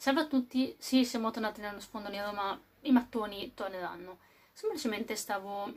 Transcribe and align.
Salve 0.00 0.20
a 0.22 0.26
tutti, 0.26 0.74
sì, 0.78 1.04
siamo 1.04 1.30
tornati 1.30 1.60
nello 1.60 1.78
sfondo 1.78 2.08
nero, 2.08 2.32
ma 2.32 2.58
i 2.80 2.90
mattoni 2.90 3.52
torneranno. 3.52 4.20
Semplicemente 4.50 5.14
stavo 5.14 5.70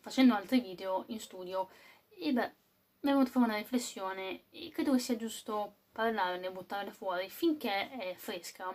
facendo 0.00 0.32
altri 0.32 0.60
video 0.60 1.04
in 1.08 1.20
studio 1.20 1.68
e 2.08 2.32
beh, 2.32 2.52
mi 3.00 3.10
è 3.10 3.12
venuta 3.12 3.28
fuori 3.28 3.48
una 3.48 3.58
riflessione 3.58 4.44
e 4.48 4.70
credo 4.70 4.92
che 4.92 5.00
sia 5.00 5.16
giusto 5.16 5.74
parlarne 5.92 6.46
e 6.46 6.50
buttarle 6.50 6.92
fuori 6.92 7.28
finché 7.28 7.90
è 7.90 8.14
fresca 8.16 8.74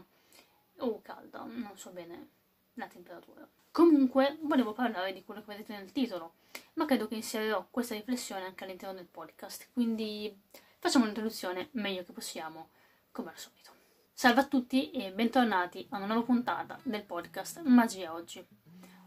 o 0.78 1.02
calda, 1.02 1.44
non 1.44 1.75
so 1.75 1.89
bene 1.89 2.30
la 2.75 2.86
temperatura. 2.86 3.50
Comunque, 3.71 4.38
volevo 4.41 4.73
parlare 4.73 5.12
di 5.12 5.23
quello 5.23 5.39
che 5.39 5.54
vedete 5.54 5.75
nel 5.75 5.91
titolo, 5.91 6.36
ma 6.73 6.86
credo 6.86 7.07
che 7.07 7.16
inserirò 7.16 7.66
questa 7.71 7.96
riflessione 7.96 8.46
anche 8.46 8.64
all'interno 8.64 8.94
del 8.94 9.07
podcast, 9.07 9.70
quindi 9.73 10.39
facciamo 10.78 11.05
un'introduzione 11.05 11.70
meglio 11.71 12.04
che 12.04 12.12
possiamo, 12.12 12.70
come 13.10 13.32
al 13.32 13.38
solito. 13.39 13.73
Salve 14.16 14.41
a 14.41 14.45
tutti 14.45 14.91
e 14.91 15.11
bentornati 15.11 15.86
a 15.89 15.98
una 15.98 16.05
nuova 16.05 16.21
puntata 16.21 16.79
del 16.84 17.04
podcast 17.04 17.61
Magia 17.64 18.14
Oggi. 18.14 18.46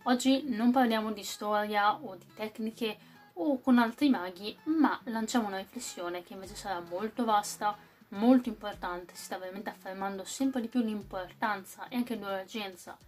Oggi 0.03 0.43
non 0.49 0.73
parliamo 0.73 1.13
di 1.13 1.23
storia 1.23 1.95
o 1.95 2.17
di 2.17 2.27
tecniche 2.35 2.99
o 3.35 3.61
con 3.61 3.79
altri 3.79 4.11
maghi, 4.11 4.55
ma 4.65 5.01
lanciamo 5.05 5.47
una 5.47 5.59
riflessione 5.59 6.25
che 6.25 6.35
invece 6.35 6.57
sarà 6.57 6.81
molto 6.81 7.25
vasta, 7.25 7.75
molto 8.09 8.49
importante, 8.49 9.15
si 9.15 9.23
sta 9.23 9.39
veramente 9.39 9.71
affermando 9.71 10.25
sempre 10.25 10.61
di 10.61 10.69
più 10.69 10.81
l'importanza 10.81 11.87
e 11.89 11.97
anche 11.97 12.17
l'urgenza 12.17 12.99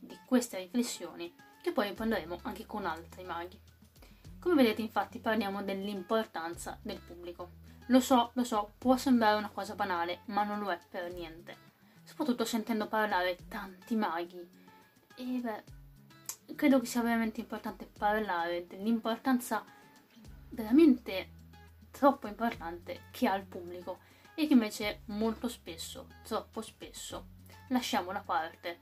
di 0.00 0.18
queste 0.24 0.58
riflessioni, 0.58 1.32
che 1.62 1.72
poi 1.72 1.88
riprenderemo 1.88 2.40
anche 2.42 2.64
con 2.66 2.86
altri 2.86 3.22
maghi. 3.22 3.60
Come 4.44 4.56
vedete 4.56 4.82
infatti 4.82 5.20
parliamo 5.20 5.62
dell'importanza 5.62 6.78
del 6.82 7.00
pubblico. 7.00 7.52
Lo 7.86 7.98
so, 7.98 8.32
lo 8.34 8.44
so, 8.44 8.74
può 8.76 8.94
sembrare 8.98 9.38
una 9.38 9.48
cosa 9.48 9.74
banale, 9.74 10.20
ma 10.26 10.44
non 10.44 10.58
lo 10.58 10.70
è 10.70 10.78
per 10.86 11.10
niente. 11.10 11.56
Soprattutto 12.02 12.44
sentendo 12.44 12.86
parlare 12.86 13.38
tanti 13.48 13.96
maghi. 13.96 14.46
E 15.16 15.40
beh, 15.40 16.54
credo 16.54 16.78
che 16.78 16.84
sia 16.84 17.00
veramente 17.00 17.40
importante 17.40 17.86
parlare 17.86 18.66
dell'importanza 18.66 19.64
veramente 20.50 21.30
troppo 21.90 22.26
importante 22.26 23.04
che 23.12 23.26
ha 23.26 23.36
il 23.36 23.46
pubblico 23.46 24.00
e 24.34 24.46
che 24.46 24.52
invece 24.52 25.04
molto 25.06 25.48
spesso, 25.48 26.06
troppo 26.22 26.60
spesso, 26.60 27.28
lasciamo 27.68 28.12
da 28.12 28.20
parte, 28.20 28.78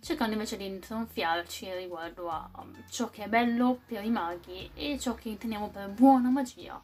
cercando 0.00 0.34
invece 0.34 0.56
di 0.56 0.66
intronfiarci 0.66 1.72
riguardo 1.74 2.30
a 2.30 2.50
ciò 2.88 3.10
che 3.10 3.24
è 3.24 3.28
bello 3.28 3.80
per 3.86 4.04
i 4.04 4.10
maghi 4.10 4.70
e 4.74 4.98
ciò 4.98 5.14
che 5.14 5.28
intendiamo 5.28 5.68
per 5.68 5.88
buona 5.88 6.30
magia 6.30 6.82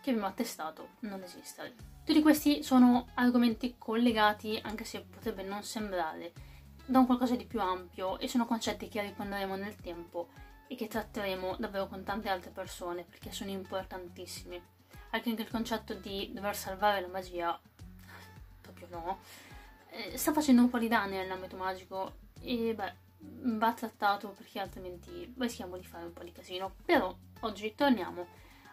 che 0.00 0.10
abbiamo 0.10 0.28
attestato 0.28 0.90
non 1.00 1.22
esistere. 1.22 1.74
Tutti 2.04 2.22
questi 2.22 2.62
sono 2.62 3.08
argomenti 3.14 3.76
collegati, 3.78 4.58
anche 4.62 4.84
se 4.84 5.00
potrebbe 5.00 5.42
non 5.42 5.62
sembrare, 5.62 6.32
da 6.86 6.98
un 6.98 7.06
qualcosa 7.06 7.36
di 7.36 7.44
più 7.44 7.60
ampio 7.60 8.18
e 8.18 8.26
sono 8.26 8.46
concetti 8.46 8.88
che 8.88 9.02
riprenderemo 9.02 9.54
nel 9.56 9.76
tempo 9.76 10.28
e 10.66 10.74
che 10.74 10.88
tratteremo 10.88 11.56
davvero 11.58 11.86
con 11.86 12.02
tante 12.02 12.28
altre 12.28 12.50
persone 12.50 13.04
perché 13.04 13.30
sono 13.30 13.50
importantissimi. 13.50 14.60
Anche 15.10 15.30
il 15.30 15.50
concetto 15.50 15.94
di 15.94 16.30
dover 16.32 16.56
salvare 16.56 17.00
la 17.00 17.08
magia, 17.08 17.58
proprio 18.60 18.88
no, 18.90 19.18
eh, 19.90 20.16
sta 20.16 20.32
facendo 20.32 20.62
un 20.62 20.70
po' 20.70 20.78
di 20.78 20.88
danni 20.88 21.16
nell'ambito 21.16 21.56
magico 21.56 22.28
e 22.42 22.74
beh, 22.74 22.94
va 23.56 23.72
trattato 23.72 24.28
perché 24.30 24.60
altrimenti 24.60 25.32
rischiamo 25.38 25.76
di 25.76 25.84
fare 25.84 26.04
un 26.04 26.12
po' 26.12 26.24
di 26.24 26.32
casino. 26.32 26.74
Però 26.84 27.14
oggi 27.40 27.74
torniamo 27.74 28.26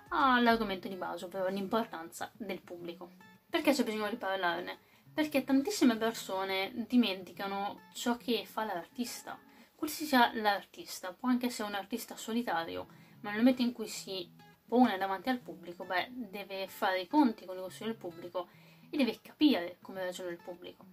all'argomento 0.09 0.87
di 0.87 0.95
base, 0.95 1.25
ovvero 1.25 1.47
l'importanza 1.49 2.31
del 2.35 2.61
pubblico. 2.61 3.11
Perché 3.49 3.73
c'è 3.73 3.83
bisogno 3.83 4.09
di 4.09 4.15
parlarne? 4.15 4.77
Perché 5.13 5.43
tantissime 5.43 5.97
persone 5.97 6.85
dimenticano 6.87 7.81
ciò 7.93 8.17
che 8.17 8.45
fa 8.45 8.65
l'artista. 8.65 9.39
Qualsiasi 9.75 10.05
sia 10.05 10.33
l'artista, 10.33 11.13
può 11.13 11.29
anche 11.29 11.47
essere 11.47 11.67
un 11.67 11.75
artista 11.75 12.15
solitario, 12.15 12.87
ma 13.21 13.29
nel 13.29 13.39
momento 13.39 13.61
in 13.61 13.73
cui 13.73 13.87
si 13.87 14.31
pone 14.67 14.97
davanti 14.97 15.29
al 15.29 15.39
pubblico, 15.39 15.85
beh, 15.85 16.09
deve 16.11 16.67
fare 16.67 17.01
i 17.01 17.07
conti 17.07 17.45
con 17.45 17.57
i 17.57 17.61
gusti 17.61 17.83
del 17.83 17.95
pubblico 17.95 18.47
e 18.89 18.97
deve 18.97 19.19
capire 19.21 19.77
come 19.81 20.03
ragiona 20.03 20.29
il 20.29 20.37
pubblico. 20.37 20.85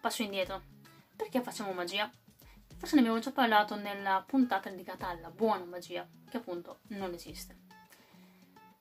Passo 0.00 0.22
indietro. 0.22 0.73
Perché 1.16 1.40
facciamo 1.42 1.72
magia? 1.72 2.10
Forse 2.76 2.94
ne 2.96 3.00
abbiamo 3.00 3.20
già 3.20 3.30
parlato 3.30 3.76
nella 3.76 4.22
puntata 4.26 4.68
dedicata 4.68 5.08
alla 5.08 5.30
buona 5.30 5.64
magia, 5.64 6.06
che 6.28 6.36
appunto 6.36 6.80
non 6.88 7.12
esiste. 7.14 7.56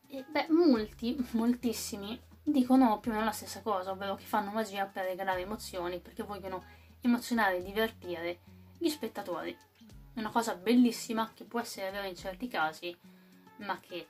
E 0.08 0.26
beh, 0.28 0.48
molti, 0.50 1.16
moltissimi, 1.32 2.20
dicono 2.44 3.00
più 3.00 3.12
o 3.12 3.14
meno 3.14 3.26
la 3.26 3.32
stessa 3.32 3.62
cosa, 3.62 3.92
ovvero 3.92 4.16
che 4.16 4.26
fanno 4.26 4.52
magia 4.52 4.86
per 4.86 5.06
regalare 5.06 5.42
emozioni, 5.42 6.00
perché 6.00 6.24
vogliono 6.24 6.64
emozionare 7.02 7.58
e 7.58 7.64
divertire 7.64 8.40
gli 8.78 8.90
spettatori. 8.90 9.58
È 10.14 10.20
una 10.20 10.30
cosa 10.30 10.56
bellissima 10.56 11.32
che 11.34 11.44
può 11.46 11.60
essere 11.60 11.92
vera 11.92 12.06
in 12.06 12.16
certi 12.16 12.48
casi, 12.48 12.96
ma 13.58 13.80
che 13.80 14.08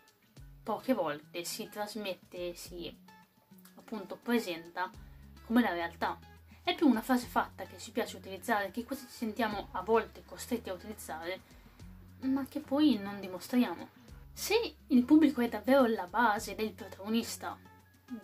poche 0.64 0.94
volte 0.94 1.44
si 1.44 1.70
trasmette 1.70 2.56
si 2.56 2.96
appunto 3.76 4.18
presenta 4.18 4.90
come 5.46 5.62
la 5.62 5.74
realtà. 5.74 6.18
È 6.64 6.74
più 6.76 6.88
una 6.88 7.02
frase 7.02 7.28
fatta 7.28 7.66
che 7.66 7.78
ci 7.78 7.92
piace 7.92 8.16
utilizzare, 8.16 8.72
che 8.72 8.86
quasi 8.86 9.06
ci 9.06 9.12
sentiamo 9.12 9.68
a 9.72 9.82
volte 9.82 10.24
costretti 10.26 10.70
a 10.70 10.74
utilizzare, 10.74 11.42
ma 12.22 12.46
che 12.48 12.62
poi 12.62 12.98
non 12.98 13.20
dimostriamo. 13.20 13.90
Se 14.32 14.76
il 14.88 15.04
pubblico 15.04 15.42
è 15.42 15.50
davvero 15.50 15.86
la 15.88 16.08
base 16.08 16.56
del 16.56 16.72
protagonista 16.72 17.58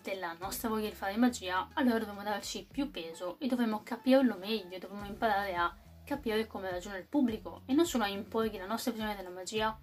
della 0.02 0.34
nostra 0.40 0.70
voglia 0.70 0.88
di 0.88 0.94
fare 0.94 1.18
magia, 1.18 1.68
allora 1.74 1.98
dovremmo 1.98 2.22
darci 2.22 2.66
più 2.70 2.90
peso 2.90 3.38
e 3.40 3.46
dovremmo 3.46 3.82
capirlo 3.84 4.36
meglio, 4.38 4.78
dovremmo 4.78 5.04
imparare 5.04 5.54
a 5.54 5.76
capire 6.02 6.46
come 6.46 6.70
ragiona 6.70 6.96
il 6.96 7.06
pubblico 7.06 7.60
e 7.66 7.74
non 7.74 7.84
solo 7.84 8.04
a 8.04 8.08
imporgli 8.08 8.56
la 8.56 8.66
nostra 8.66 8.90
visione 8.90 9.16
della 9.16 9.28
magia 9.28 9.78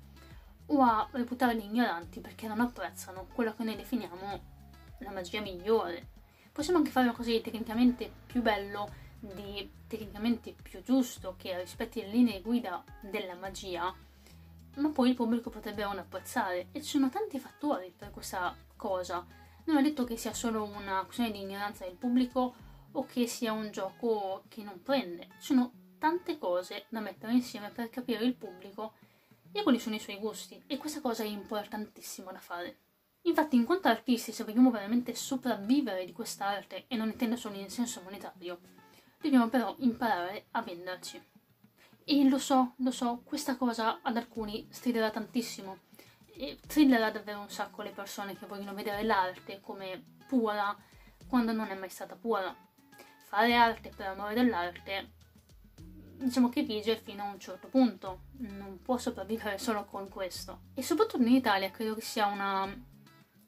o 0.65 0.81
a 0.81 1.07
reputarli 1.11 1.63
ignoranti 1.63 2.21
perché 2.21 2.47
non 2.47 2.59
apprezzano 2.59 3.27
quello 3.33 3.53
che 3.53 3.63
noi 3.63 3.75
definiamo 3.75 4.55
la 4.97 5.11
magia 5.11 5.41
migliore. 5.41 6.15
Possiamo 6.57 6.79
anche 6.79 6.91
qualcosa 6.91 7.29
di 7.29 7.39
tecnicamente 7.39 8.11
più 8.25 8.41
bello, 8.41 8.89
di 9.19 9.69
tecnicamente 9.85 10.55
più 10.59 10.81
giusto 10.81 11.35
che 11.37 11.55
rispetti 11.55 12.01
le 12.01 12.09
linee 12.09 12.41
guida 12.41 12.83
della 12.99 13.35
magia 13.35 13.93
ma 14.77 14.89
poi 14.89 15.09
il 15.09 15.15
pubblico 15.15 15.51
potrebbe 15.51 15.83
non 15.83 15.99
apprezzare 15.99 16.69
e 16.71 16.81
ci 16.81 16.89
sono 16.89 17.11
tanti 17.11 17.37
fattori 17.37 17.93
per 17.95 18.09
questa 18.09 18.55
cosa. 18.75 19.23
Non 19.65 19.77
è 19.77 19.83
detto 19.83 20.03
che 20.03 20.17
sia 20.17 20.33
solo 20.33 20.63
una 20.63 21.03
questione 21.03 21.29
di 21.29 21.41
ignoranza 21.41 21.85
del 21.85 21.93
pubblico 21.93 22.55
o 22.91 23.05
che 23.05 23.27
sia 23.27 23.51
un 23.53 23.69
gioco 23.69 24.41
che 24.47 24.63
non 24.63 24.81
prende. 24.81 25.27
Ci 25.39 25.53
sono 25.53 25.71
tante 25.99 26.39
cose 26.39 26.85
da 26.89 27.01
mettere 27.01 27.33
insieme 27.33 27.69
per 27.69 27.91
capire 27.91 28.23
il 28.23 28.33
pubblico 28.33 28.93
e 29.51 29.61
quali 29.61 29.79
sono 29.79 29.93
i 29.93 29.99
suoi 29.99 30.17
gusti 30.17 30.59
e 30.65 30.77
questa 30.77 31.01
cosa 31.01 31.21
è 31.21 31.27
importantissima 31.27 32.31
da 32.31 32.39
fare. 32.39 32.86
Infatti, 33.27 33.57
in 33.57 33.65
quanto 33.65 33.89
artisti, 33.89 34.31
se 34.31 34.45
vogliamo 34.45 34.71
veramente 34.71 35.13
sopravvivere 35.13 36.05
di 36.05 36.13
questa 36.13 36.45
arte, 36.45 36.85
e 36.87 36.95
non 36.95 37.09
intendo 37.09 37.35
solo 37.35 37.57
in 37.57 37.69
senso 37.69 38.01
monetario, 38.01 38.59
dobbiamo 39.21 39.49
però 39.49 39.75
imparare 39.79 40.45
a 40.51 40.61
venderci. 40.61 41.21
E 42.05 42.29
lo 42.29 42.37
so, 42.37 42.75
lo 42.77 42.91
so, 42.91 43.21
questa 43.25 43.57
cosa 43.57 43.99
ad 44.01 44.15
alcuni 44.15 44.65
striderà 44.71 45.11
tantissimo. 45.11 45.79
E 46.25 46.59
thrillerà 46.65 47.11
davvero 47.11 47.41
un 47.41 47.49
sacco 47.49 47.81
le 47.81 47.89
persone 47.89 48.37
che 48.37 48.45
vogliono 48.45 48.73
vedere 48.73 49.03
l'arte 49.03 49.59
come 49.59 50.01
pura 50.27 50.75
quando 51.27 51.51
non 51.51 51.69
è 51.69 51.75
mai 51.75 51.89
stata 51.89 52.15
pura. 52.15 52.55
Fare 53.25 53.53
arte 53.55 53.91
per 53.93 54.07
amore 54.07 54.35
dell'arte, 54.35 55.11
diciamo 56.15 56.47
che 56.47 56.61
vige 56.61 56.95
fino 56.95 57.23
a 57.23 57.31
un 57.31 57.39
certo 57.39 57.67
punto. 57.67 58.21
Non 58.37 58.79
può 58.81 58.97
sopravvivere 58.97 59.57
solo 59.57 59.83
con 59.83 60.07
questo. 60.07 60.61
E 60.75 60.81
soprattutto 60.81 61.23
in 61.23 61.33
Italia 61.33 61.71
credo 61.71 61.93
che 61.93 62.01
sia 62.01 62.27
una 62.27 62.95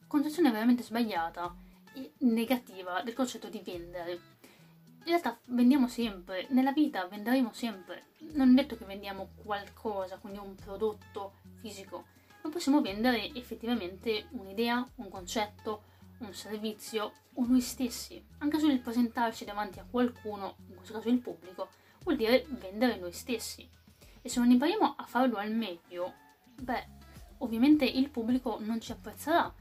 concezione 0.09 0.51
veramente 0.51 0.83
sbagliata 0.83 1.55
e 1.93 2.11
negativa 2.19 3.01
del 3.03 3.13
concetto 3.13 3.47
di 3.47 3.61
vendere 3.63 4.37
in 5.09 5.15
realtà 5.15 5.39
vendiamo 5.45 5.87
sempre, 5.87 6.45
nella 6.49 6.71
vita 6.71 7.07
venderemo 7.07 7.51
sempre. 7.53 8.09
Non 8.33 8.51
è 8.51 8.53
detto 8.53 8.77
che 8.77 8.85
vendiamo 8.85 9.29
qualcosa, 9.43 10.17
quindi 10.17 10.39
un 10.39 10.53
prodotto 10.55 11.33
fisico, 11.61 12.05
ma 12.43 12.49
possiamo 12.49 12.81
vendere 12.81 13.33
effettivamente 13.33 14.27
un'idea, 14.31 14.87
un 14.95 15.09
concetto, 15.09 15.83
un 16.19 16.33
servizio 16.33 17.13
o 17.33 17.45
noi 17.47 17.61
stessi. 17.61 18.23
Anche 18.39 18.59
solo 18.59 18.73
il 18.73 18.81
presentarci 18.81 19.45
davanti 19.45 19.79
a 19.79 19.87
qualcuno, 19.89 20.57
in 20.67 20.75
questo 20.75 20.93
caso 20.93 21.09
il 21.09 21.19
pubblico, 21.19 21.69
vuol 22.03 22.17
dire 22.17 22.45
vendere 22.47 22.97
noi 22.97 23.13
stessi. 23.13 23.67
E 24.21 24.29
se 24.29 24.39
non 24.39 24.51
impariamo 24.51 24.95
a 24.97 25.05
farlo 25.05 25.37
al 25.37 25.51
meglio, 25.51 26.13
beh, 26.61 26.87
ovviamente 27.39 27.85
il 27.85 28.09
pubblico 28.09 28.57
non 28.59 28.79
ci 28.79 28.91
apprezzerà, 28.91 29.51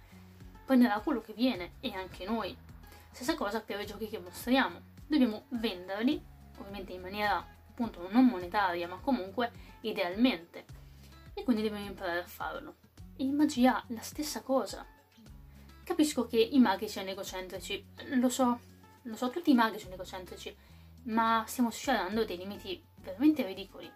prenderà 0.68 1.00
quello 1.00 1.22
che 1.22 1.32
viene 1.32 1.76
e 1.80 1.94
anche 1.94 2.26
noi. 2.26 2.54
Stessa 3.10 3.34
cosa 3.34 3.62
per 3.62 3.80
i 3.80 3.86
giochi 3.86 4.06
che 4.06 4.18
mostriamo 4.18 4.78
dobbiamo 5.06 5.46
venderli, 5.48 6.22
ovviamente 6.58 6.92
in 6.92 7.00
maniera 7.00 7.42
appunto 7.70 8.06
non 8.10 8.26
monetaria, 8.26 8.86
ma 8.86 8.98
comunque 8.98 9.50
idealmente. 9.80 10.66
E 11.32 11.42
quindi 11.42 11.62
dobbiamo 11.62 11.86
imparare 11.86 12.18
a 12.20 12.26
farlo. 12.26 12.74
E 13.16 13.24
in 13.24 13.34
magia 13.34 13.82
la 13.86 14.02
stessa 14.02 14.42
cosa. 14.42 14.84
Capisco 15.84 16.26
che 16.26 16.38
i 16.38 16.58
maghi 16.58 16.86
siano 16.86 17.08
egocentrici, 17.08 17.82
lo 18.16 18.28
so, 18.28 18.60
lo 19.00 19.16
so, 19.16 19.30
tutti 19.30 19.50
i 19.50 19.54
maghi 19.54 19.78
sono 19.78 19.94
egocentrici 19.94 20.54
ma 21.04 21.44
stiamo 21.46 21.70
sciolando 21.70 22.26
dei 22.26 22.36
limiti 22.36 22.82
veramente 23.00 23.46
ridicoli. 23.46 23.90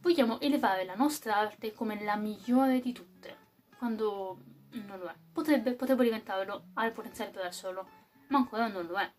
Vogliamo 0.00 0.40
elevare 0.40 0.86
la 0.86 0.94
nostra 0.94 1.36
arte 1.36 1.74
come 1.74 2.02
la 2.02 2.16
migliore 2.16 2.80
di 2.80 2.92
tutte, 2.92 3.36
quando 3.76 4.38
non 4.72 4.98
lo 4.98 5.06
è. 5.06 5.14
Potrebbe, 5.32 5.72
potrebbe 5.74 6.04
diventarlo, 6.04 6.68
ha 6.74 6.86
il 6.86 6.92
potenziale 6.92 7.30
per 7.30 7.46
esserlo, 7.46 7.88
ma 8.28 8.38
ancora 8.38 8.68
non 8.68 8.86
lo 8.86 8.96
è. 8.96 9.10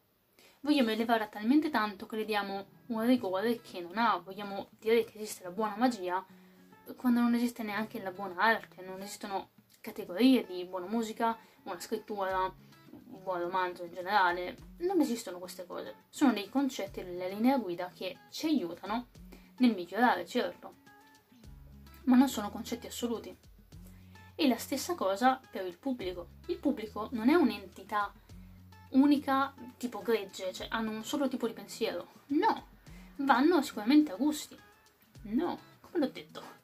Vogliamo 0.61 0.91
elevarla 0.91 1.27
talmente 1.27 1.69
tanto 1.69 2.05
che 2.05 2.17
le 2.17 2.25
diamo 2.25 2.67
un 2.87 3.05
rigore 3.05 3.61
che 3.61 3.81
non 3.81 3.97
ha. 3.97 4.17
Vogliamo 4.17 4.69
dire 4.79 5.03
che 5.03 5.17
esiste 5.17 5.43
la 5.43 5.51
buona 5.51 5.75
magia 5.75 6.23
quando 6.95 7.21
non 7.21 7.33
esiste 7.33 7.63
neanche 7.63 8.01
la 8.01 8.11
buona 8.11 8.35
arte, 8.37 8.81
non 8.81 9.01
esistono 9.01 9.51
categorie 9.79 10.45
di 10.45 10.65
buona 10.65 10.87
musica, 10.87 11.37
buona 11.61 11.79
scrittura, 11.79 12.53
buon 12.89 13.41
romanzo 13.41 13.83
in 13.83 13.93
generale. 13.93 14.57
Non 14.79 14.99
esistono 14.99 15.39
queste 15.39 15.65
cose. 15.65 16.05
Sono 16.09 16.33
dei 16.33 16.49
concetti 16.49 17.03
delle 17.03 17.29
linee 17.29 17.59
guida 17.59 17.91
che 17.93 18.17
ci 18.29 18.47
aiutano 18.47 19.07
nel 19.57 19.73
migliorare, 19.73 20.25
certo, 20.25 20.75
ma 22.05 22.15
non 22.15 22.27
sono 22.27 22.49
concetti 22.49 22.87
assoluti. 22.87 23.35
E 24.35 24.47
la 24.47 24.57
stessa 24.57 24.95
cosa 24.95 25.39
per 25.51 25.65
il 25.65 25.77
pubblico. 25.77 26.27
Il 26.47 26.57
pubblico 26.57 27.09
non 27.11 27.29
è 27.29 27.35
un'entità 27.35 28.11
unica 28.91 29.53
tipo 29.77 30.01
gregge, 30.01 30.51
cioè 30.53 30.67
hanno 30.69 30.91
un 30.91 31.03
solo 31.03 31.27
tipo 31.27 31.47
di 31.47 31.53
pensiero. 31.53 32.07
No, 32.27 32.67
vanno 33.17 33.61
sicuramente 33.61 34.11
a 34.11 34.15
gusti. 34.15 34.57
No, 35.23 35.59
come 35.81 36.05
l'ho 36.05 36.11
detto. 36.11 36.59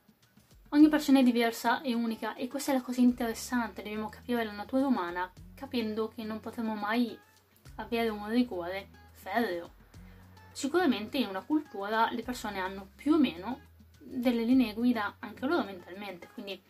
Ogni 0.69 0.89
persona 0.89 1.19
è 1.19 1.23
diversa 1.23 1.81
e 1.81 1.93
unica 1.93 2.35
e 2.35 2.47
questa 2.47 2.71
è 2.71 2.75
la 2.75 2.81
cosa 2.81 2.99
interessante, 2.99 3.83
dobbiamo 3.83 4.09
capire 4.09 4.43
la 4.43 4.51
natura 4.51 4.85
umana 4.85 5.31
capendo 5.55 6.09
che 6.09 6.23
non 6.23 6.41
potremo 6.41 6.75
mai 6.75 7.17
avere 7.75 8.09
un 8.09 8.27
rigore 8.27 8.89
ferreo. 9.13 9.75
Sicuramente 10.51 11.17
in 11.17 11.27
una 11.27 11.41
cultura 11.41 12.11
le 12.11 12.21
persone 12.21 12.59
hanno 12.59 12.89
più 12.95 13.13
o 13.13 13.17
meno 13.17 13.61
delle 13.97 14.43
linee 14.43 14.73
guida 14.73 15.15
anche 15.19 15.45
loro 15.45 15.63
mentalmente, 15.63 16.29
quindi 16.33 16.61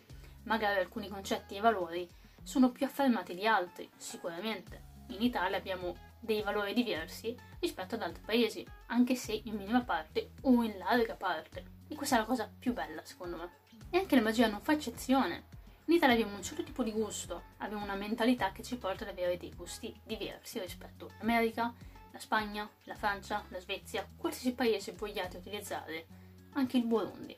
magari 0.48 0.80
alcuni 0.80 1.08
concetti 1.08 1.56
e 1.56 1.62
valori 1.62 2.10
sono 2.42 2.72
più 2.72 2.86
affermati 2.86 3.36
di 3.36 3.46
altri, 3.46 3.90
sicuramente. 3.98 4.96
In 5.10 5.22
Italia 5.22 5.58
abbiamo 5.58 5.96
dei 6.20 6.42
valori 6.42 6.74
diversi 6.74 7.38
rispetto 7.60 7.96
ad 7.96 8.02
altri 8.02 8.24
paesi, 8.26 8.66
anche 8.88 9.16
se 9.16 9.40
in 9.44 9.56
minima 9.56 9.84
parte 9.84 10.32
o 10.42 10.64
in 10.64 10.78
larga 10.78 11.16
parte. 11.16 11.64
E 11.88 11.96
questa 11.96 12.16
è 12.16 12.20
la 12.20 12.26
cosa 12.26 12.52
più 12.58 12.74
bella, 12.74 13.04
secondo 13.04 13.38
me. 13.38 13.50
E 13.90 14.00
anche 14.00 14.16
la 14.16 14.22
magia 14.22 14.48
non 14.48 14.62
fa 14.62 14.74
eccezione. 14.74 15.56
In 15.86 15.94
Italia 15.94 16.16
abbiamo 16.16 16.36
un 16.36 16.44
certo 16.44 16.64
tipo 16.64 16.84
di 16.84 16.92
gusto, 16.92 17.44
abbiamo 17.58 17.84
una 17.84 17.96
mentalità 17.96 18.52
che 18.52 18.64
ci 18.64 18.78
porta 18.78 19.04
ad 19.04 19.12
avere 19.12 19.38
dei 19.38 19.54
gusti 19.56 19.98
diversi 20.04 20.60
rispetto 20.60 21.12
all'America, 21.16 21.74
la 22.12 22.20
Spagna, 22.20 22.70
la 22.84 22.96
Francia, 22.96 23.44
la 23.50 23.60
Svezia, 23.60 24.06
qualsiasi 24.18 24.54
paese 24.54 24.92
vogliate 24.94 25.38
utilizzare, 25.38 26.08
anche 26.54 26.78
il 26.78 26.84
Burundi. 26.84 27.38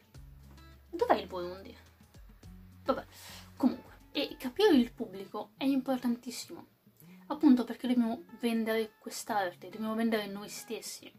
Dov'è 0.89 1.15
il 1.15 1.27
Burundi? 1.27 1.75
Vabbè, 2.83 3.05
comunque, 3.55 3.93
e 4.11 4.35
capire 4.37 4.75
il 4.75 4.91
pubblico 4.91 5.51
è 5.57 5.63
importantissimo, 5.63 6.65
appunto 7.27 7.63
perché 7.63 7.87
dobbiamo 7.87 8.23
vendere 8.39 8.93
quest'arte, 8.99 9.69
dobbiamo 9.69 9.95
vendere 9.95 10.27
noi 10.27 10.49
stessi. 10.49 11.11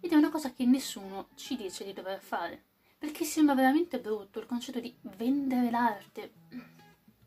Ed 0.00 0.12
è 0.12 0.14
una 0.14 0.30
cosa 0.30 0.52
che 0.52 0.64
nessuno 0.64 1.28
ci 1.34 1.56
dice 1.56 1.84
di 1.84 1.92
dover 1.92 2.20
fare. 2.20 2.64
Perché 2.98 3.24
sembra 3.24 3.54
veramente 3.54 4.00
brutto 4.00 4.40
il 4.40 4.46
concetto 4.46 4.80
di 4.80 4.96
vendere 5.02 5.70
l'arte. 5.70 6.32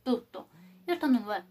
Brutto. 0.01 0.49
In 0.51 0.85
realtà 0.85 1.07
non 1.07 1.23
lo 1.23 1.33
è. 1.33 1.43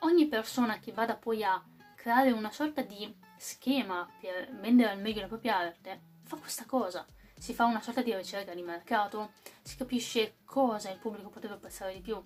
Ogni 0.00 0.26
persona 0.26 0.78
che 0.78 0.92
vada 0.92 1.16
poi 1.16 1.42
a 1.42 1.62
creare 1.94 2.30
una 2.32 2.50
sorta 2.50 2.82
di 2.82 3.14
schema 3.36 4.08
per 4.20 4.54
vendere 4.60 4.90
al 4.90 5.00
meglio 5.00 5.20
la 5.20 5.26
propria 5.26 5.58
arte 5.58 6.00
fa 6.22 6.36
questa 6.36 6.64
cosa. 6.66 7.06
Si 7.40 7.54
fa 7.54 7.64
una 7.64 7.80
sorta 7.80 8.02
di 8.02 8.14
ricerca 8.14 8.52
di 8.52 8.60
mercato, 8.60 9.32
si 9.62 9.74
capisce 9.78 10.36
cosa 10.44 10.90
il 10.90 10.98
pubblico 10.98 11.30
potrebbe 11.30 11.54
apprezzare 11.54 11.94
di 11.94 12.02
più 12.02 12.22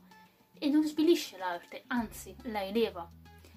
e 0.59 0.69
non 0.69 0.85
sbilisce 0.85 1.39
l'arte, 1.39 1.85
anzi 1.87 2.35
la 2.47 2.65
eleva. 2.65 3.09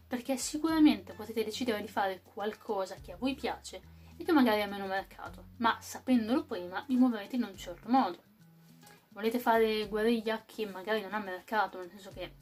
Perché 0.05 0.37
sicuramente 0.37 1.13
potete 1.13 1.43
decidere 1.43 1.81
di 1.81 1.87
fare 1.87 2.21
qualcosa 2.21 2.97
che 3.01 3.13
a 3.13 3.17
voi 3.17 3.33
piace 3.33 3.81
e 4.15 4.23
che 4.23 4.31
magari 4.31 4.61
ha 4.61 4.67
meno 4.67 4.85
mercato, 4.85 5.45
ma 5.57 5.75
sapendolo 5.81 6.45
prima 6.45 6.85
vi 6.87 6.95
muoverete 6.95 7.37
in 7.37 7.43
un 7.45 7.57
certo 7.57 7.89
modo. 7.89 8.21
Volete 9.09 9.39
fare 9.39 9.87
guerriglia 9.87 10.43
che 10.45 10.67
magari 10.67 11.01
non 11.01 11.15
ha 11.15 11.19
mercato, 11.19 11.79
nel 11.79 11.89
senso 11.89 12.11
che 12.11 12.35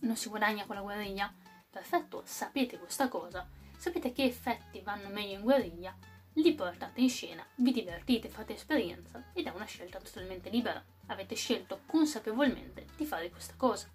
non 0.00 0.16
si 0.16 0.28
guadagna 0.28 0.66
con 0.66 0.76
la 0.76 0.82
guerriglia? 0.82 1.34
Perfetto, 1.70 2.20
sapete 2.26 2.78
questa 2.78 3.08
cosa, 3.08 3.48
sapete 3.78 4.12
che 4.12 4.24
effetti 4.24 4.82
vanno 4.82 5.08
meglio 5.08 5.36
in 5.36 5.42
guerriglia, 5.42 5.96
li 6.34 6.54
portate 6.54 7.00
in 7.00 7.10
scena, 7.10 7.44
vi 7.56 7.72
divertite, 7.72 8.28
fate 8.28 8.54
esperienza 8.54 9.30
ed 9.32 9.46
è 9.46 9.50
una 9.50 9.64
scelta 9.64 9.98
totalmente 9.98 10.50
libera. 10.50 10.82
Avete 11.06 11.34
scelto 11.34 11.80
consapevolmente 11.86 12.86
di 12.96 13.04
fare 13.04 13.30
questa 13.30 13.54
cosa. 13.56 13.88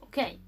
Ok? 0.00 0.38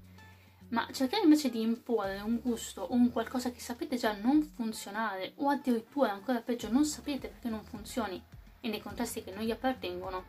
ma 0.71 0.87
cercare 0.91 1.23
invece 1.23 1.49
di 1.49 1.61
imporre 1.61 2.21
un 2.21 2.39
gusto 2.39 2.81
o 2.81 2.93
un 2.93 3.11
qualcosa 3.11 3.51
che 3.51 3.59
sapete 3.59 3.97
già 3.97 4.13
non 4.13 4.41
funzionare 4.41 5.33
o 5.35 5.49
addirittura 5.49 6.11
ancora 6.11 6.41
peggio 6.41 6.71
non 6.71 6.85
sapete 6.85 7.27
perché 7.27 7.49
non 7.49 7.63
funzioni 7.63 8.21
e 8.61 8.69
nei 8.69 8.81
contesti 8.81 9.23
che 9.23 9.31
non 9.31 9.43
gli 9.43 9.51
appartengono, 9.51 10.23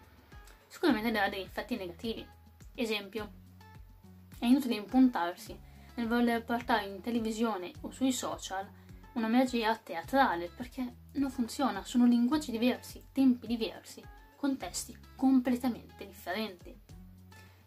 sicuramente 0.66 1.10
darà 1.10 1.28
degli 1.28 1.42
effetti 1.42 1.76
negativi. 1.76 2.26
Esempio, 2.74 3.30
è 4.38 4.46
inutile 4.46 4.74
impuntarsi 4.74 5.56
nel 5.94 6.08
voler 6.08 6.42
portare 6.42 6.86
in 6.86 7.00
televisione 7.00 7.70
o 7.82 7.90
sui 7.90 8.12
social 8.12 8.66
una 9.14 9.28
magia 9.28 9.76
teatrale 9.76 10.48
perché 10.48 10.94
non 11.12 11.30
funziona, 11.30 11.84
sono 11.84 12.06
linguaggi 12.06 12.50
diversi, 12.50 13.04
tempi 13.12 13.46
diversi, 13.46 14.02
contesti 14.36 14.96
completamente 15.14 16.06
differenti. 16.06 16.74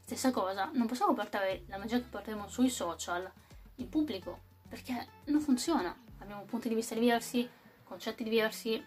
Stessa 0.02 0.32
cosa, 0.32 0.70
non 0.74 0.88
possiamo 0.88 1.14
portare 1.14 1.64
la 1.68 1.78
magia 1.78 1.98
che 1.98 2.08
porteremo 2.10 2.48
sui 2.48 2.70
social 2.70 3.32
in 3.76 3.90
pubblico 3.90 4.42
perché 4.68 5.08
non 5.26 5.42
funziona. 5.42 5.96
Abbiamo 6.20 6.44
punti 6.44 6.70
di 6.70 6.76
vista 6.76 6.96
diversi, 6.96 7.48
concetti 7.84 8.24
diversi, 8.24 8.84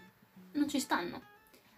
non 0.53 0.67
ci 0.67 0.79
stanno. 0.79 1.21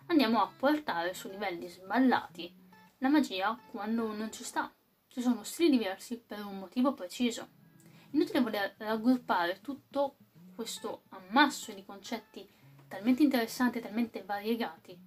Andiamo 0.07 0.42
a 0.42 0.51
portare 0.56 1.13
su 1.13 1.30
livelli 1.30 1.68
sballati 1.68 2.54
la 2.98 3.10
magia 3.10 3.57
quando 3.72 4.13
non 4.13 4.31
ci 4.31 4.44
sta. 4.44 4.72
Ci 5.07 5.22
sono 5.22 5.44
stili 5.44 5.77
diversi 5.77 6.18
per 6.18 6.45
un 6.45 6.60
motivo 6.60 6.94
preciso. 6.94 7.48
Inutile 8.12 8.42
voler 8.42 8.75
raggruppare 8.77 9.60
tutto 9.62 10.18
questo 10.56 11.03
ammasso 11.09 11.71
di 11.74 11.83
concetti 11.83 12.48
talmente 12.88 13.24
interessanti 13.24 13.80
talmente 13.80 14.24
variegati 14.24 15.00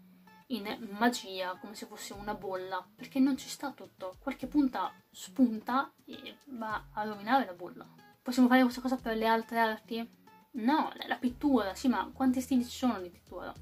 in 0.48 0.88
magia 0.98 1.56
come 1.60 1.74
se 1.74 1.86
fosse 1.86 2.12
una 2.12 2.34
bolla, 2.34 2.86
perché 2.94 3.18
non 3.18 3.36
ci 3.36 3.48
sta 3.48 3.72
tutto. 3.72 4.16
Qualche 4.18 4.46
punta 4.46 4.92
spunta 5.10 5.92
e 6.04 6.36
va 6.46 6.86
a 6.92 7.04
rovinare 7.04 7.46
la 7.46 7.52
bolla. 7.52 7.86
Possiamo 8.22 8.48
fare 8.48 8.62
questa 8.62 8.80
cosa 8.80 8.96
per 8.96 9.16
le 9.16 9.26
altre 9.26 9.58
arti? 9.58 10.08
No, 10.52 10.92
la 11.06 11.16
pittura, 11.16 11.74
sì, 11.74 11.88
ma 11.88 12.10
quanti 12.12 12.40
stili 12.40 12.64
ci 12.64 12.76
sono 12.76 13.00
di 13.00 13.10
pittura? 13.10 13.52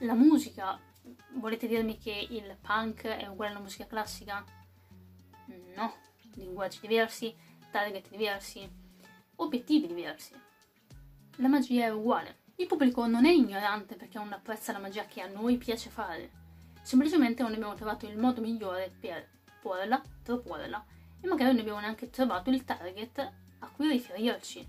La 0.00 0.14
musica, 0.14 0.78
volete 1.34 1.66
dirmi 1.66 1.98
che 1.98 2.26
il 2.30 2.56
punk 2.60 3.04
è 3.04 3.26
uguale 3.26 3.52
alla 3.52 3.60
musica 3.60 3.86
classica? 3.86 4.44
No, 5.74 5.94
linguaggi 6.34 6.78
diversi, 6.80 7.34
target 7.70 8.08
diversi, 8.08 8.68
obiettivi 9.36 9.86
diversi. 9.86 10.34
La 11.40 11.48
magia 11.48 11.84
è 11.84 11.92
uguale. 11.92 12.44
Il 12.56 12.66
pubblico 12.66 13.06
non 13.06 13.26
è 13.26 13.30
ignorante 13.30 13.94
perché 13.94 14.16
non 14.16 14.32
apprezza 14.32 14.72
la 14.72 14.78
magia 14.78 15.04
che 15.04 15.20
a 15.20 15.28
noi 15.28 15.58
piace 15.58 15.90
fare, 15.90 16.30
semplicemente 16.80 17.42
non 17.42 17.52
abbiamo 17.52 17.74
trovato 17.74 18.06
il 18.06 18.16
modo 18.16 18.40
migliore 18.40 18.90
per 18.98 19.28
porla, 19.60 20.00
proporla 20.22 20.82
e 21.20 21.26
magari 21.26 21.50
non 21.50 21.60
abbiamo 21.60 21.80
neanche 21.80 22.08
trovato 22.08 22.48
il 22.48 22.64
target 22.64 23.18
a 23.58 23.68
cui 23.68 23.88
riferirci. 23.88 24.66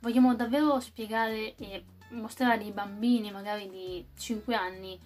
Vogliamo 0.00 0.34
davvero 0.34 0.78
spiegare 0.78 1.54
e 1.56 1.84
mostrare 2.10 2.62
ai 2.62 2.72
bambini, 2.72 3.32
magari 3.32 3.70
di 3.70 4.06
5 4.14 4.54
anni, 4.54 5.00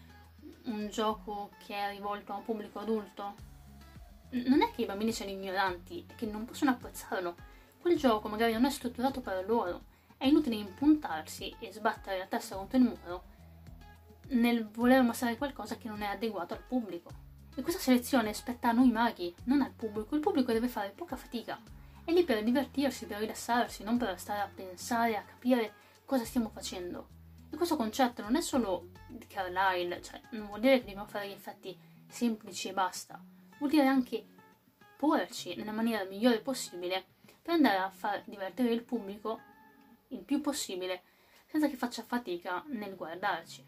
un 0.65 0.89
gioco 0.89 1.51
che 1.65 1.77
è 1.77 1.91
rivolto 1.91 2.33
a 2.33 2.39
un 2.39 2.45
pubblico 2.45 2.81
adulto? 2.81 3.35
Non 4.31 4.63
è 4.63 4.73
che 4.73 4.83
i 4.83 4.87
bambini 4.87 5.13
siano 5.13 5.31
ignoranti, 5.31 6.05
è 6.09 6.17
che 6.17 6.27
non 6.27 6.45
possono 6.45 6.73
apprezzarlo. 6.73 7.37
Quel 7.81 7.97
gioco 7.97 8.27
magari 8.27 8.53
non 8.53 8.65
è 8.65 8.71
strutturato 8.71 9.21
per 9.21 9.47
loro 9.47 9.97
è 10.19 10.27
inutile 10.27 10.57
impuntarsi 10.57 11.55
e 11.61 11.73
sbattere 11.73 12.19
la 12.19 12.27
testa 12.27 12.57
contro 12.57 12.77
il 12.77 12.85
muro 12.85 13.23
nel 14.31 14.67
voler 14.69 15.03
mostrare 15.03 15.39
qualcosa 15.39 15.77
che 15.77 15.89
non 15.89 16.03
è 16.03 16.07
adeguato 16.07 16.55
al 16.55 16.63
pubblico. 16.63 17.11
E 17.55 17.63
questa 17.63 17.81
selezione 17.81 18.35
spetta 18.35 18.69
a 18.69 18.73
noi 18.73 18.91
maghi, 18.91 19.35
non 19.45 19.63
al 19.63 19.73
pubblico. 19.73 20.15
Il 20.15 20.21
pubblico 20.21 20.53
deve 20.53 20.69
fare 20.69 20.91
poca 20.91 21.17
fatica. 21.17 21.59
È 22.05 22.13
lì 22.13 22.25
per 22.25 22.43
divertirsi, 22.43 23.07
per 23.07 23.19
rilassarsi, 23.19 23.85
non 23.85 23.97
per 23.97 24.19
stare 24.19 24.41
a 24.41 24.51
pensare, 24.53 25.17
a 25.17 25.23
capire 25.23 25.73
cosa 26.05 26.25
stiamo 26.25 26.51
facendo. 26.51 27.09
E 27.51 27.57
questo 27.57 27.77
concetto 27.77 28.23
non 28.23 28.37
è 28.37 28.41
solo 28.41 28.89
di 29.09 29.27
Carlyle, 29.27 30.03
cioè 30.03 30.21
non 30.33 30.47
vuol 30.49 30.61
dire 30.61 30.75
che 30.75 30.85
dobbiamo 30.85 31.07
fare 31.07 31.29
gli 31.29 31.33
effetti 31.33 31.77
semplici 32.07 32.69
e 32.69 32.73
basta. 32.73 33.21
Vuol 33.59 33.71
dire 33.71 33.87
anche 33.87 34.25
porci 34.97 35.55
nella 35.55 35.73
maniera 35.73 36.05
migliore 36.05 36.41
possibile 36.41 37.05
per 37.41 37.55
andare 37.55 37.79
a 37.79 37.91
far 37.91 38.23
divertire 38.27 38.73
il 38.73 38.83
pubblico 38.83 39.41
il 40.09 40.23
più 40.23 40.41
possibile 40.41 41.03
senza 41.47 41.69
che 41.69 41.77
faccia 41.77 42.03
fatica 42.03 42.63
nel 42.69 42.95
guardarci. 42.95 43.65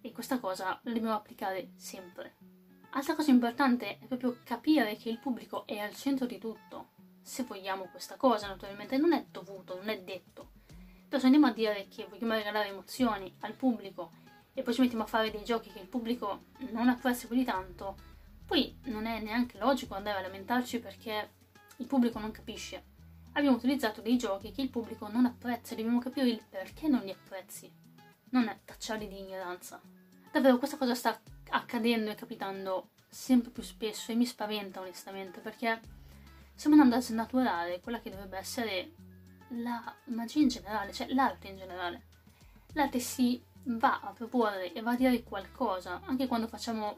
E 0.00 0.12
questa 0.12 0.38
cosa 0.38 0.78
la 0.82 0.92
dobbiamo 0.92 1.14
applicare 1.14 1.70
sempre. 1.76 2.36
Altra 2.90 3.14
cosa 3.14 3.30
importante 3.30 3.98
è 3.98 4.06
proprio 4.06 4.38
capire 4.44 4.96
che 4.96 5.08
il 5.08 5.18
pubblico 5.18 5.66
è 5.66 5.78
al 5.78 5.94
centro 5.94 6.26
di 6.26 6.38
tutto. 6.38 6.90
Se 7.22 7.44
vogliamo 7.44 7.84
questa 7.84 8.16
cosa, 8.16 8.48
naturalmente 8.48 8.98
non 8.98 9.12
è 9.12 9.24
dovuto, 9.30 9.76
non 9.76 9.88
è 9.88 10.00
detto. 10.00 10.50
Però 11.08 11.18
se 11.18 11.26
andiamo 11.26 11.46
a 11.46 11.52
dire 11.52 11.88
che 11.88 12.06
vogliamo 12.06 12.34
regalare 12.34 12.68
emozioni 12.68 13.34
al 13.40 13.54
pubblico 13.54 14.12
e 14.52 14.62
poi 14.62 14.74
ci 14.74 14.80
mettiamo 14.80 15.04
a 15.04 15.06
fare 15.06 15.30
dei 15.30 15.44
giochi 15.44 15.70
che 15.70 15.78
il 15.78 15.88
pubblico 15.88 16.46
non 16.70 16.88
apprezza 16.88 17.26
più 17.26 17.36
di 17.36 17.44
tanto, 17.44 17.96
poi 18.44 18.78
non 18.84 19.06
è 19.06 19.20
neanche 19.20 19.58
logico 19.58 19.94
andare 19.94 20.18
a 20.18 20.22
lamentarci 20.22 20.80
perché 20.80 21.30
il 21.76 21.86
pubblico 21.86 22.18
non 22.18 22.30
capisce. 22.30 22.91
Abbiamo 23.34 23.56
utilizzato 23.56 24.02
dei 24.02 24.18
giochi 24.18 24.52
che 24.52 24.60
il 24.60 24.68
pubblico 24.68 25.08
non 25.08 25.24
apprezza 25.24 25.72
e 25.72 25.76
dobbiamo 25.76 26.00
capire 26.00 26.28
il 26.28 26.42
perché 26.48 26.86
non 26.88 27.00
li 27.00 27.10
apprezzi. 27.10 27.70
Non 28.30 28.54
tacciarli 28.64 29.08
di 29.08 29.20
ignoranza. 29.20 29.80
Davvero 30.30 30.58
questa 30.58 30.76
cosa 30.76 30.94
sta 30.94 31.18
accadendo 31.50 32.10
e 32.10 32.14
capitando 32.14 32.90
sempre 33.08 33.50
più 33.50 33.62
spesso 33.62 34.12
e 34.12 34.14
mi 34.14 34.26
spaventa 34.26 34.80
onestamente 34.80 35.40
perché 35.40 35.80
stiamo 36.54 36.76
andando 36.76 36.96
a 36.96 37.06
snaturare 37.06 37.80
quella 37.80 38.00
che 38.00 38.10
dovrebbe 38.10 38.38
essere 38.38 38.92
la 39.48 39.94
magia 40.04 40.40
in 40.40 40.48
generale, 40.48 40.92
cioè 40.92 41.12
l'arte 41.12 41.48
in 41.48 41.56
generale. 41.56 42.02
L'arte 42.74 42.98
si 42.98 43.42
va 43.64 44.00
a 44.00 44.12
proporre 44.12 44.72
e 44.72 44.80
va 44.82 44.92
a 44.92 44.96
dire 44.96 45.22
qualcosa, 45.22 46.00
anche 46.04 46.26
quando 46.26 46.48
facciamo 46.48 46.96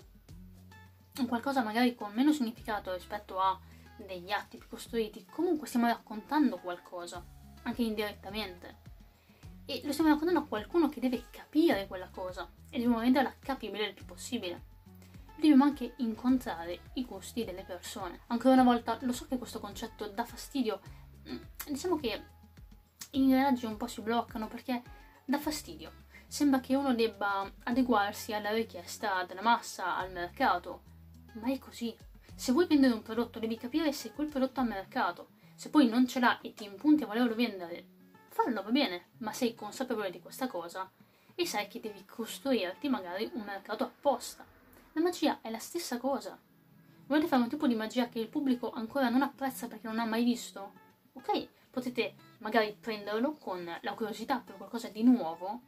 qualcosa 1.28 1.62
magari 1.62 1.94
con 1.94 2.12
meno 2.12 2.32
significato 2.32 2.92
rispetto 2.92 3.38
a 3.38 3.58
degli 3.96 4.30
atti 4.30 4.58
più 4.58 4.68
costruiti, 4.68 5.26
comunque 5.30 5.66
stiamo 5.66 5.86
raccontando 5.86 6.58
qualcosa, 6.58 7.24
anche 7.62 7.82
indirettamente. 7.82 8.82
E 9.66 9.80
lo 9.84 9.92
stiamo 9.92 10.10
raccontando 10.10 10.40
a 10.40 10.46
qualcuno 10.46 10.88
che 10.88 11.00
deve 11.00 11.24
capire 11.30 11.86
quella 11.86 12.08
cosa 12.08 12.50
e 12.68 12.76
dobbiamo 12.76 13.00
renderla 13.00 13.34
capibile 13.38 13.86
il 13.86 13.94
più 13.94 14.04
possibile. 14.04 14.72
Dobbiamo 15.34 15.64
anche 15.64 15.94
incontrare 15.98 16.80
i 16.94 17.04
gusti 17.04 17.44
delle 17.44 17.64
persone. 17.64 18.20
Ancora 18.28 18.54
una 18.54 18.64
volta, 18.64 18.98
lo 19.02 19.12
so 19.12 19.26
che 19.26 19.38
questo 19.38 19.60
concetto 19.60 20.06
dà 20.08 20.24
fastidio, 20.24 20.80
mm, 21.28 21.36
diciamo 21.68 21.96
che 21.96 22.22
i 23.10 23.18
ingranaggi 23.20 23.64
un 23.64 23.76
po' 23.76 23.86
si 23.86 24.00
bloccano 24.00 24.48
perché 24.48 24.82
dà 25.24 25.38
fastidio. 25.38 26.02
Sembra 26.26 26.60
che 26.60 26.74
uno 26.74 26.94
debba 26.94 27.48
adeguarsi 27.64 28.32
alla 28.32 28.50
richiesta 28.50 29.24
della 29.24 29.42
massa, 29.42 29.96
al 29.96 30.10
mercato, 30.10 30.82
ma 31.34 31.52
è 31.52 31.58
così. 31.58 31.96
Se 32.36 32.52
vuoi 32.52 32.66
vendere 32.66 32.92
un 32.92 33.02
prodotto 33.02 33.38
devi 33.38 33.56
capire 33.56 33.92
se 33.92 34.12
quel 34.12 34.28
prodotto 34.28 34.60
ha 34.60 34.64
mercato. 34.64 35.28
Se 35.54 35.70
poi 35.70 35.88
non 35.88 36.06
ce 36.06 36.18
l'ha 36.18 36.40
e 36.40 36.52
ti 36.52 36.64
impunti 36.64 37.04
a 37.04 37.06
volerlo 37.06 37.34
vendere, 37.34 37.86
fallo 38.28 38.62
va 38.62 38.70
bene, 38.70 39.10
ma 39.18 39.32
sei 39.32 39.54
consapevole 39.54 40.10
di 40.10 40.20
questa 40.20 40.48
cosa 40.48 40.90
e 41.36 41.46
sai 41.46 41.68
che 41.68 41.80
devi 41.80 42.04
costruirti 42.04 42.88
magari 42.88 43.30
un 43.34 43.42
mercato 43.42 43.84
apposta. 43.84 44.44
La 44.92 45.00
magia 45.00 45.40
è 45.40 45.50
la 45.50 45.58
stessa 45.58 45.98
cosa. 45.98 46.38
Volete 47.06 47.28
fare 47.28 47.42
un 47.42 47.48
tipo 47.48 47.66
di 47.66 47.74
magia 47.74 48.08
che 48.08 48.18
il 48.18 48.28
pubblico 48.28 48.70
ancora 48.72 49.08
non 49.08 49.22
apprezza 49.22 49.68
perché 49.68 49.86
non 49.86 49.98
ha 49.98 50.04
mai 50.04 50.24
visto? 50.24 50.72
Ok, 51.12 51.48
potete 51.70 52.14
magari 52.38 52.76
prenderlo 52.78 53.32
con 53.32 53.64
la 53.80 53.94
curiosità 53.94 54.38
per 54.38 54.56
qualcosa 54.56 54.88
di 54.88 55.02
nuovo, 55.02 55.60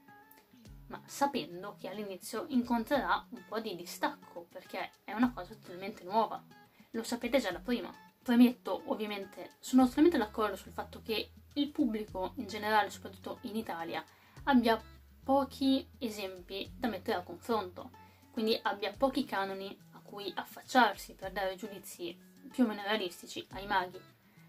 ma 0.89 1.03
sapendo 1.07 1.77
che 1.79 1.89
all'inizio 1.89 2.47
incontrerà 2.49 3.27
un 3.31 3.45
po' 3.49 3.61
di 3.61 3.75
distacco 3.75 4.47
perché 4.51 4.91
è 5.05 5.13
una 5.13 5.33
cosa 5.33 5.55
totalmente 5.55 6.05
nuova. 6.05 6.43
Lo 6.91 7.03
sapete 7.03 7.39
già 7.39 7.51
da 7.51 7.61
prima. 7.61 7.93
Premetto, 8.23 8.83
ovviamente, 8.87 9.57
sono 9.61 9.87
totalmente 9.87 10.19
d'accordo 10.19 10.57
sul 10.57 10.73
fatto 10.73 11.01
che 11.03 11.33
il 11.55 11.71
pubblico 11.71 12.33
in 12.37 12.47
generale, 12.47 12.91
soprattutto 12.91 13.39
in 13.43 13.57
Italia, 13.57 14.05
abbia 14.45 14.81
pochi 15.23 15.89
esempi 15.99 16.73
da 16.77 16.89
mettere 16.89 17.19
a 17.19 17.23
confronto, 17.23 17.91
quindi 18.31 18.59
abbia 18.63 18.93
pochi 18.97 19.25
canoni 19.25 19.77
a 19.93 20.01
cui 20.01 20.33
affacciarsi 20.35 21.15
per 21.15 21.33
dare 21.33 21.57
giudizi 21.57 22.17
più 22.51 22.65
o 22.65 22.67
meno 22.67 22.83
realistici 22.83 23.47
ai 23.53 23.67
maghi. 23.67 24.01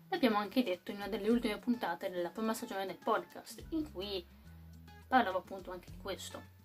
L'abbiamo 0.10 0.38
anche 0.38 0.64
detto 0.64 0.92
in 0.92 0.98
una 0.98 1.08
delle 1.08 1.30
ultime 1.30 1.58
puntate 1.58 2.10
della 2.10 2.30
prima 2.30 2.54
stagione 2.54 2.86
del 2.86 2.98
podcast, 2.98 3.64
in 3.70 3.92
cui 3.92 4.26
parlavo 5.08 5.40
appunto 5.40 5.72
anche 5.72 5.90
di 5.90 5.98
questo. 5.98 6.56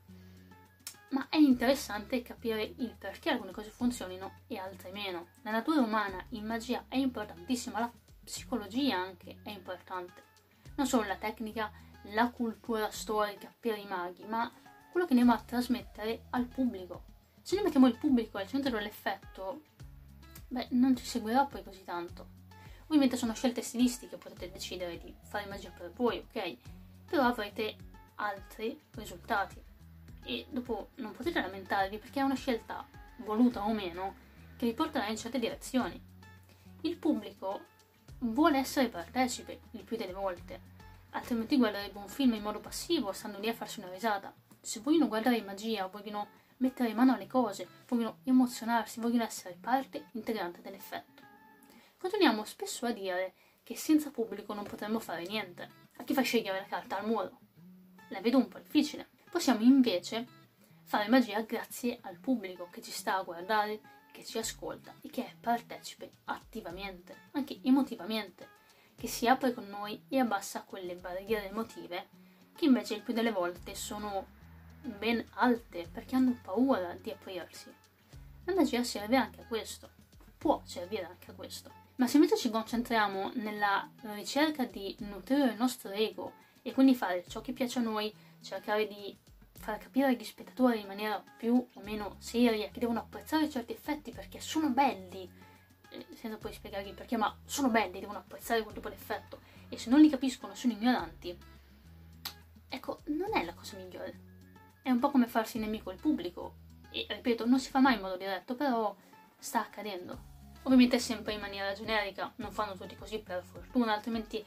Ma 1.10 1.28
è 1.28 1.36
interessante 1.36 2.22
capire 2.22 2.62
il 2.62 2.94
perché 2.98 3.30
alcune 3.30 3.52
cose 3.52 3.70
funzionino 3.70 4.40
e 4.46 4.56
altre 4.58 4.90
meno. 4.92 5.28
La 5.42 5.50
natura 5.50 5.80
umana 5.80 6.24
in 6.30 6.46
magia 6.46 6.86
è 6.88 6.96
importantissima, 6.96 7.80
la 7.80 7.92
psicologia 8.24 8.96
anche 8.96 9.38
è 9.42 9.50
importante. 9.50 10.22
Non 10.76 10.86
solo 10.86 11.06
la 11.06 11.16
tecnica, 11.16 11.70
la 12.04 12.30
cultura 12.30 12.90
storica 12.90 13.52
per 13.60 13.78
i 13.78 13.84
maghi, 13.86 14.24
ma 14.24 14.50
quello 14.90 15.06
che 15.06 15.12
andiamo 15.12 15.34
a 15.34 15.42
trasmettere 15.42 16.24
al 16.30 16.46
pubblico. 16.46 17.04
Se 17.42 17.54
noi 17.54 17.64
mettiamo 17.64 17.88
il 17.88 17.98
pubblico 17.98 18.38
al 18.38 18.48
centro 18.48 18.70
dell'effetto, 18.70 19.62
beh, 20.48 20.68
non 20.70 20.96
ci 20.96 21.04
seguirà 21.04 21.44
poi 21.44 21.62
così 21.62 21.84
tanto. 21.84 22.40
Ovviamente 22.84 23.16
sono 23.16 23.34
scelte 23.34 23.62
stilistiche, 23.62 24.16
potete 24.16 24.50
decidere 24.50 24.98
di 24.98 25.14
fare 25.22 25.46
magia 25.46 25.70
per 25.70 25.90
voi, 25.92 26.18
ok? 26.18 26.56
Però 27.06 27.22
avrete 27.24 27.76
altri 28.22 28.80
risultati. 28.92 29.60
E 30.24 30.46
dopo 30.48 30.90
non 30.96 31.12
potete 31.12 31.40
lamentarvi 31.40 31.98
perché 31.98 32.20
è 32.20 32.22
una 32.22 32.34
scelta, 32.34 32.86
voluta 33.18 33.64
o 33.64 33.72
meno, 33.72 34.14
che 34.56 34.66
vi 34.66 34.74
porterà 34.74 35.08
in 35.08 35.16
certe 35.16 35.38
direzioni. 35.38 36.00
Il 36.82 36.96
pubblico 36.96 37.64
vuole 38.18 38.58
essere 38.58 38.88
partecipe 38.88 39.60
il 39.72 39.84
più 39.84 39.96
delle 39.96 40.12
volte, 40.12 40.60
altrimenti 41.10 41.56
guarderebbe 41.56 41.98
un 41.98 42.08
film 42.08 42.34
in 42.34 42.42
modo 42.42 42.60
passivo, 42.60 43.12
stando 43.12 43.38
lì 43.38 43.48
a 43.48 43.54
farsi 43.54 43.80
una 43.80 43.90
risata. 43.90 44.32
Se 44.60 44.80
vogliono 44.80 45.08
guardare 45.08 45.42
magia, 45.42 45.86
vogliono 45.86 46.28
mettere 46.58 46.94
mano 46.94 47.14
alle 47.14 47.26
cose, 47.26 47.66
vogliono 47.88 48.18
emozionarsi, 48.22 49.00
vogliono 49.00 49.24
essere 49.24 49.58
parte 49.60 50.06
integrante 50.12 50.60
dell'effetto. 50.60 51.22
Continuiamo 51.98 52.44
spesso 52.44 52.86
a 52.86 52.92
dire 52.92 53.34
che 53.64 53.76
senza 53.76 54.10
pubblico 54.10 54.54
non 54.54 54.64
potremmo 54.64 55.00
fare 55.00 55.24
niente. 55.24 55.68
A 55.96 56.04
chi 56.04 56.14
fa 56.14 56.22
scegliere 56.22 56.60
la 56.60 56.66
carta 56.66 56.98
al 56.98 57.06
muro? 57.06 57.41
La 58.12 58.20
vedo 58.20 58.36
un 58.36 58.46
po' 58.46 58.58
difficile. 58.58 59.08
Possiamo 59.30 59.62
invece 59.62 60.26
fare 60.84 61.08
magia 61.08 61.40
grazie 61.40 61.98
al 62.02 62.18
pubblico 62.18 62.68
che 62.70 62.82
ci 62.82 62.90
sta 62.90 63.16
a 63.16 63.22
guardare, 63.22 63.80
che 64.12 64.22
ci 64.22 64.36
ascolta 64.36 64.94
e 65.00 65.08
che 65.08 65.34
partecipe 65.40 66.10
attivamente, 66.24 67.28
anche 67.32 67.58
emotivamente, 67.62 68.48
che 68.94 69.08
si 69.08 69.26
apre 69.26 69.54
con 69.54 69.66
noi 69.66 70.04
e 70.10 70.18
abbassa 70.18 70.62
quelle 70.62 70.94
barriere 70.94 71.48
emotive 71.48 72.08
che 72.54 72.66
invece 72.66 72.96
il 72.96 73.02
più 73.02 73.14
delle 73.14 73.32
volte 73.32 73.74
sono 73.74 74.26
ben 74.82 75.24
alte 75.36 75.88
perché 75.90 76.14
hanno 76.14 76.38
paura 76.42 76.94
di 77.00 77.10
aprirsi. 77.10 77.72
La 78.44 78.54
magia 78.54 78.84
serve 78.84 79.16
anche 79.16 79.40
a 79.40 79.46
questo, 79.46 79.88
può 80.36 80.60
servire 80.66 81.04
anche 81.04 81.30
a 81.30 81.34
questo. 81.34 81.70
Ma 81.96 82.06
se 82.06 82.18
invece 82.18 82.36
ci 82.36 82.50
concentriamo 82.50 83.32
nella 83.36 83.90
ricerca 84.02 84.66
di 84.66 84.94
nutrire 84.98 85.52
il 85.52 85.56
nostro 85.56 85.90
ego 85.92 86.40
e 86.62 86.72
quindi 86.72 86.94
fare 86.94 87.24
ciò 87.28 87.40
che 87.40 87.52
piace 87.52 87.78
a 87.78 87.82
noi, 87.82 88.12
cercare 88.40 88.86
di 88.86 89.16
far 89.52 89.78
capire 89.78 90.08
agli 90.08 90.24
spettatori 90.24 90.80
in 90.80 90.86
maniera 90.86 91.22
più 91.36 91.54
o 91.54 91.80
meno 91.82 92.16
seria 92.18 92.68
che 92.70 92.80
devono 92.80 92.98
apprezzare 92.98 93.48
certi 93.48 93.72
effetti 93.72 94.10
perché 94.10 94.40
sono 94.40 94.70
belli, 94.70 95.30
eh, 95.90 96.06
senza 96.14 96.36
poi 96.36 96.52
spiegargli 96.52 96.94
perché, 96.94 97.16
ma 97.16 97.36
sono 97.44 97.68
belli, 97.68 98.00
devono 98.00 98.18
apprezzare 98.18 98.62
quel 98.62 98.74
tipo 98.74 98.88
di 98.88 98.94
effetto 98.94 99.40
e 99.68 99.78
se 99.78 99.88
non 99.88 100.00
li 100.00 100.10
capiscono 100.10 100.54
sono 100.54 100.72
ignoranti, 100.72 101.38
ecco, 102.68 103.00
non 103.06 103.36
è 103.36 103.44
la 103.44 103.54
cosa 103.54 103.76
migliore. 103.76 104.30
È 104.82 104.90
un 104.90 104.98
po' 104.98 105.10
come 105.10 105.28
farsi 105.28 105.58
nemico 105.58 105.90
il 105.90 106.00
pubblico 106.00 106.56
e 106.90 107.06
ripeto, 107.08 107.46
non 107.46 107.60
si 107.60 107.70
fa 107.70 107.80
mai 107.80 107.94
in 107.94 108.00
modo 108.00 108.16
diretto, 108.16 108.54
però 108.54 108.94
sta 109.38 109.60
accadendo. 109.60 110.30
Ovviamente 110.64 110.98
sempre 110.98 111.32
in 111.32 111.40
maniera 111.40 111.72
generica, 111.72 112.32
non 112.36 112.52
fanno 112.52 112.76
tutti 112.76 112.96
così 112.96 113.18
per 113.18 113.42
fortuna, 113.42 113.92
altrimenti 113.92 114.44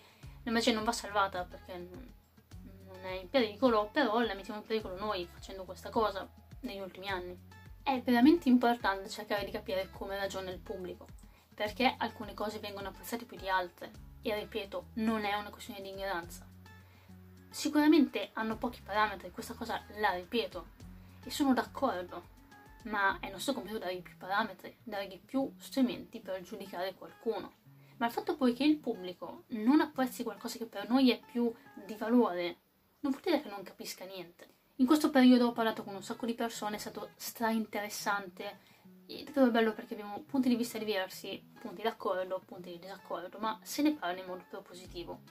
magia 0.51 0.73
non 0.73 0.83
va 0.83 0.91
salvata 0.91 1.43
perché 1.43 1.77
non 1.77 2.99
è 3.03 3.11
in 3.11 3.29
pericolo, 3.29 3.89
però 3.91 4.19
la 4.19 4.33
mettiamo 4.33 4.59
in 4.59 4.65
pericolo 4.65 4.97
noi 4.97 5.27
facendo 5.31 5.63
questa 5.63 5.89
cosa 5.89 6.27
negli 6.61 6.79
ultimi 6.79 7.07
anni. 7.07 7.37
È 7.81 8.01
veramente 8.01 8.49
importante 8.49 9.09
cercare 9.09 9.45
di 9.45 9.51
capire 9.51 9.89
come 9.91 10.17
ragiona 10.17 10.49
il 10.49 10.59
pubblico, 10.59 11.07
perché 11.53 11.95
alcune 11.97 12.33
cose 12.33 12.59
vengono 12.59 12.87
apprezzate 12.87 13.25
più 13.25 13.37
di 13.37 13.47
altre, 13.47 13.91
e 14.21 14.33
ripeto, 14.33 14.87
non 14.95 15.23
è 15.23 15.35
una 15.35 15.51
questione 15.51 15.81
di 15.81 15.89
ignoranza. 15.89 16.47
Sicuramente 17.49 18.31
hanno 18.33 18.57
pochi 18.57 18.81
parametri, 18.81 19.31
questa 19.31 19.53
cosa 19.53 19.81
la 19.97 20.13
ripeto, 20.13 20.67
e 21.23 21.29
sono 21.29 21.53
d'accordo, 21.53 22.33
ma 22.83 23.17
è 23.19 23.29
nostro 23.29 23.53
compito 23.53 23.77
dargli 23.77 24.01
più 24.01 24.17
parametri, 24.17 24.77
dargli 24.83 25.19
più 25.19 25.53
strumenti 25.57 26.19
per 26.19 26.41
giudicare 26.41 26.95
qualcuno. 26.95 27.53
Ma 27.97 28.07
il 28.07 28.11
fatto 28.11 28.35
poi 28.35 28.53
che 28.53 28.63
il 28.63 28.77
pubblico 28.77 29.43
non 29.49 29.79
apprezzi 29.79 30.23
qualcosa 30.23 30.57
che 30.57 30.65
per 30.65 30.89
noi 30.89 31.11
è 31.11 31.19
più 31.19 31.53
di 31.85 31.95
valore, 31.95 32.57
non 32.99 33.11
vuol 33.11 33.23
dire 33.23 33.41
che 33.41 33.49
non 33.49 33.63
capisca 33.63 34.05
niente. 34.05 34.53
In 34.77 34.85
questo 34.85 35.09
periodo 35.09 35.47
ho 35.47 35.51
parlato 35.53 35.83
con 35.83 35.95
un 35.95 36.03
sacco 36.03 36.25
di 36.25 36.33
persone, 36.33 36.75
è 36.75 36.79
stato 36.79 37.11
stra 37.15 37.49
interessante 37.49 38.59
e 39.07 39.23
davvero 39.23 39.51
bello 39.51 39.73
perché 39.73 39.93
abbiamo 39.93 40.21
punti 40.27 40.49
di 40.49 40.55
vista 40.55 40.77
diversi, 40.77 41.41
punti 41.61 41.81
d'accordo, 41.81 42.41
punti 42.45 42.71
di 42.71 42.79
disaccordo, 42.79 43.37
ma 43.39 43.57
se 43.61 43.81
ne 43.83 43.93
parla 43.93 44.19
in 44.19 44.25
modo 44.25 44.43
propositivo. 44.49 45.21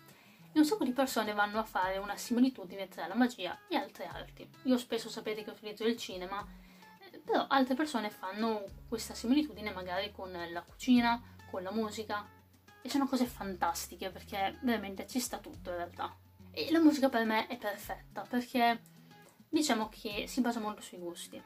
e 0.52 0.59
un 0.59 0.64
sacco 0.64 0.85
di 0.85 0.92
persone 0.92 1.35
vanno 1.35 1.59
a 1.59 1.64
fare 1.64 1.99
una 1.99 2.16
similitudine 2.16 2.87
tra 2.87 3.09
la 3.09 3.16
magia 3.16 3.59
e 3.68 3.75
altre 3.75 4.06
arti. 4.06 4.49
Io 4.62 4.78
spesso 4.78 5.09
sapete 5.09 5.42
che 5.42 5.50
utilizzo 5.50 5.85
il 5.85 5.97
cinema, 5.97 6.47
eh, 7.11 7.18
però 7.18 7.47
altre 7.49 7.75
persone 7.75 8.09
fanno 8.09 8.64
questa 8.88 9.14
similitudine 9.14 9.73
magari 9.73 10.12
con 10.12 10.30
la 10.30 10.62
cucina, 10.62 11.21
con 11.50 11.64
la 11.64 11.73
musica, 11.73 12.25
e 12.85 12.91
sono 12.91 13.07
cose 13.07 13.25
fantastiche 13.25 14.11
perché 14.11 14.59
veramente 14.61 15.07
ci 15.07 15.19
sta 15.19 15.38
tutto 15.38 15.71
in 15.71 15.76
realtà. 15.76 16.14
E 16.50 16.71
la 16.71 16.81
musica 16.81 17.09
per 17.09 17.25
me 17.25 17.47
è 17.47 17.57
perfetta 17.57 18.26
perché 18.29 18.83
diciamo 19.49 19.88
che 19.88 20.26
si 20.29 20.43
basa 20.43 20.61
molto 20.61 20.83
sui 20.83 20.99
gusti. 20.99 21.43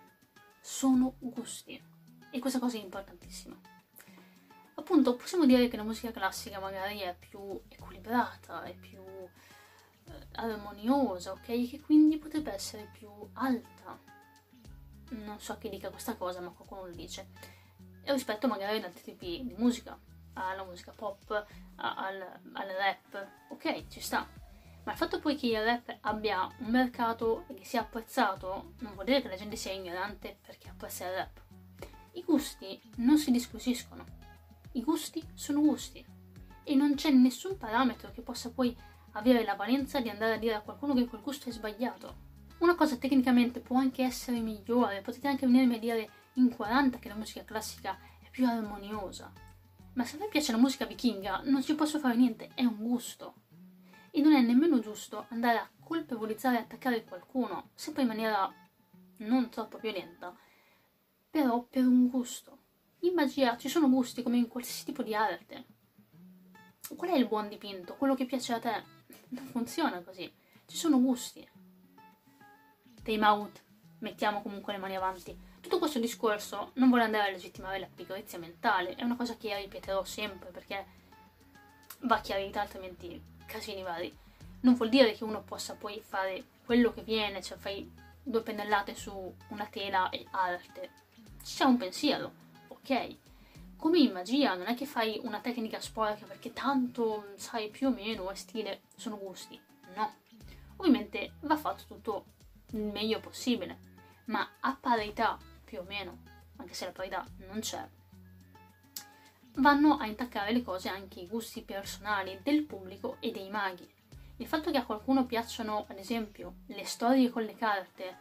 Sono 0.60 1.14
gusti 1.20 1.80
e 2.32 2.38
questa 2.40 2.58
cosa 2.58 2.76
è 2.76 2.80
importantissima. 2.80 3.56
Appunto, 4.74 5.14
possiamo 5.14 5.46
dire 5.46 5.68
che 5.68 5.76
la 5.76 5.84
musica 5.84 6.10
classica 6.10 6.58
magari 6.58 6.98
è 6.98 7.16
più 7.16 7.60
equilibrata, 7.68 8.64
è 8.64 8.74
più 8.74 9.00
eh, 9.00 10.26
armoniosa, 10.32 11.30
ok? 11.30 11.70
Che 11.70 11.80
quindi 11.80 12.18
potrebbe 12.18 12.52
essere 12.52 12.90
più 12.92 13.08
alta. 13.34 13.96
Non 15.10 15.38
so 15.38 15.56
chi 15.58 15.68
dica 15.68 15.90
questa 15.90 16.16
cosa, 16.16 16.40
ma 16.40 16.50
qualcuno 16.50 16.86
lo 16.86 16.92
dice. 16.92 17.28
E 18.02 18.12
rispetto 18.12 18.48
magari 18.48 18.78
ad 18.78 18.84
altri 18.84 19.04
tipi 19.04 19.44
di 19.46 19.54
musica 19.56 19.98
alla 20.46 20.64
musica 20.64 20.92
pop, 20.92 21.46
al, 21.76 22.40
al 22.52 22.68
rap, 22.68 23.26
ok, 23.48 23.88
ci 23.88 24.00
sta. 24.00 24.26
Ma 24.84 24.92
il 24.92 24.98
fatto 24.98 25.18
poi 25.18 25.36
che 25.36 25.48
il 25.48 25.62
rap 25.62 25.98
abbia 26.00 26.50
un 26.60 26.70
mercato 26.70 27.44
e 27.48 27.54
che 27.54 27.64
sia 27.64 27.80
apprezzato 27.80 28.72
non 28.78 28.94
vuol 28.94 29.04
dire 29.04 29.20
che 29.20 29.28
la 29.28 29.36
gente 29.36 29.56
sia 29.56 29.72
ignorante 29.72 30.38
perché 30.44 30.70
apprezza 30.70 31.06
il 31.06 31.14
rap. 31.14 31.40
I 32.12 32.22
gusti 32.22 32.80
non 32.96 33.18
si 33.18 33.30
disquisiscono. 33.30 34.04
I 34.72 34.82
gusti 34.82 35.22
sono 35.34 35.60
gusti. 35.60 36.04
E 36.64 36.74
non 36.74 36.94
c'è 36.94 37.10
nessun 37.10 37.56
parametro 37.58 38.10
che 38.12 38.22
possa 38.22 38.50
poi 38.50 38.76
avere 39.12 39.44
la 39.44 39.54
valenza 39.54 40.00
di 40.00 40.08
andare 40.08 40.34
a 40.34 40.38
dire 40.38 40.54
a 40.54 40.60
qualcuno 40.60 40.94
che 40.94 41.06
quel 41.06 41.20
gusto 41.20 41.48
è 41.48 41.52
sbagliato. 41.52 42.26
Una 42.58 42.74
cosa 42.74 42.96
tecnicamente 42.96 43.60
può 43.60 43.76
anche 43.78 44.02
essere 44.02 44.40
migliore, 44.40 45.00
potete 45.00 45.28
anche 45.28 45.46
venirmi 45.46 45.76
a 45.76 45.78
dire 45.78 46.10
in 46.34 46.54
40 46.54 46.98
che 46.98 47.08
la 47.08 47.14
musica 47.14 47.44
classica 47.44 47.98
è 48.22 48.28
più 48.30 48.46
armoniosa. 48.46 49.32
Ma 49.98 50.04
se 50.04 50.14
a 50.14 50.20
me 50.20 50.28
piace 50.28 50.52
la 50.52 50.58
musica 50.58 50.84
vichinga, 50.84 51.40
non 51.46 51.60
ci 51.60 51.74
posso 51.74 51.98
fare 51.98 52.14
niente, 52.14 52.50
è 52.54 52.62
un 52.62 52.76
gusto. 52.76 53.34
E 54.12 54.20
non 54.20 54.32
è 54.32 54.40
nemmeno 54.40 54.78
giusto 54.78 55.26
andare 55.30 55.58
a 55.58 55.68
colpevolizzare 55.80 56.56
e 56.56 56.60
attaccare 56.60 57.02
qualcuno, 57.02 57.70
sempre 57.74 58.02
in 58.02 58.08
maniera 58.08 58.48
non 59.16 59.48
troppo 59.48 59.78
violenta, 59.78 60.32
però 61.28 61.64
per 61.64 61.84
un 61.84 62.08
gusto. 62.08 62.58
In 63.00 63.14
magia 63.14 63.56
ci 63.56 63.68
sono 63.68 63.90
gusti 63.90 64.22
come 64.22 64.36
in 64.36 64.46
qualsiasi 64.46 64.84
tipo 64.84 65.02
di 65.02 65.16
arte. 65.16 65.64
Qual 66.94 67.10
è 67.10 67.16
il 67.16 67.26
buon 67.26 67.48
dipinto? 67.48 67.96
Quello 67.96 68.14
che 68.14 68.24
piace 68.24 68.52
a 68.52 68.60
te? 68.60 68.84
Non 69.30 69.46
funziona 69.46 70.00
così. 70.02 70.32
Ci 70.64 70.76
sono 70.76 71.00
gusti. 71.00 71.44
Time 73.02 73.26
out. 73.26 73.64
Mettiamo 73.98 74.42
comunque 74.42 74.74
le 74.74 74.78
mani 74.78 74.94
avanti. 74.94 75.47
Tutto 75.68 75.80
questo 75.80 75.98
discorso 75.98 76.70
non 76.76 76.88
vuole 76.88 77.04
andare 77.04 77.28
a 77.28 77.30
legittimare 77.30 77.78
la 77.78 77.88
pigrizia 77.94 78.38
mentale, 78.38 78.94
è 78.94 79.04
una 79.04 79.16
cosa 79.16 79.36
che 79.36 79.54
ripeterò 79.54 80.02
sempre 80.02 80.48
perché 80.48 80.86
va 82.04 82.22
chiarita, 82.22 82.62
altrimenti 82.62 83.22
casini 83.44 83.82
vari. 83.82 84.16
Non 84.60 84.76
vuol 84.76 84.88
dire 84.88 85.12
che 85.12 85.24
uno 85.24 85.42
possa 85.42 85.74
poi 85.74 86.00
fare 86.00 86.42
quello 86.64 86.90
che 86.94 87.02
viene, 87.02 87.42
cioè 87.42 87.58
fai 87.58 87.86
due 88.22 88.40
pennellate 88.40 88.94
su 88.94 89.12
una 89.48 89.66
tela 89.66 90.08
e 90.08 90.26
arte. 90.30 90.90
C'è 91.44 91.64
un 91.64 91.76
pensiero, 91.76 92.32
ok? 92.68 93.16
Come 93.76 93.98
in 93.98 94.12
magia, 94.12 94.54
non 94.54 94.68
è 94.68 94.74
che 94.74 94.86
fai 94.86 95.20
una 95.22 95.40
tecnica 95.40 95.82
sporca 95.82 96.24
perché 96.24 96.54
tanto 96.54 97.34
sai 97.36 97.68
più 97.68 97.88
o 97.88 97.90
meno 97.90 98.30
è 98.30 98.34
stile, 98.34 98.84
sono 98.96 99.18
gusti. 99.18 99.60
No. 99.94 100.14
Ovviamente 100.76 101.34
va 101.40 101.58
fatto 101.58 101.82
tutto 101.86 102.24
il 102.70 102.84
meglio 102.84 103.20
possibile, 103.20 103.78
ma 104.28 104.48
a 104.60 104.74
parità 104.74 105.38
più 105.68 105.80
o 105.80 105.82
meno, 105.82 106.22
anche 106.56 106.72
se 106.72 106.86
la 106.86 106.92
parità 106.92 107.26
non 107.46 107.60
c'è, 107.60 107.86
vanno 109.56 109.98
a 109.98 110.06
intaccare 110.06 110.50
le 110.50 110.62
cose 110.62 110.88
anche 110.88 111.20
i 111.20 111.26
gusti 111.26 111.60
personali 111.60 112.40
del 112.42 112.64
pubblico 112.64 113.18
e 113.20 113.30
dei 113.30 113.50
maghi. 113.50 113.86
Il 114.38 114.46
fatto 114.46 114.70
che 114.70 114.78
a 114.78 114.86
qualcuno 114.86 115.26
piacciono, 115.26 115.84
ad 115.86 115.98
esempio, 115.98 116.60
le 116.68 116.84
storie 116.86 117.28
con 117.28 117.42
le 117.42 117.54
carte, 117.54 118.16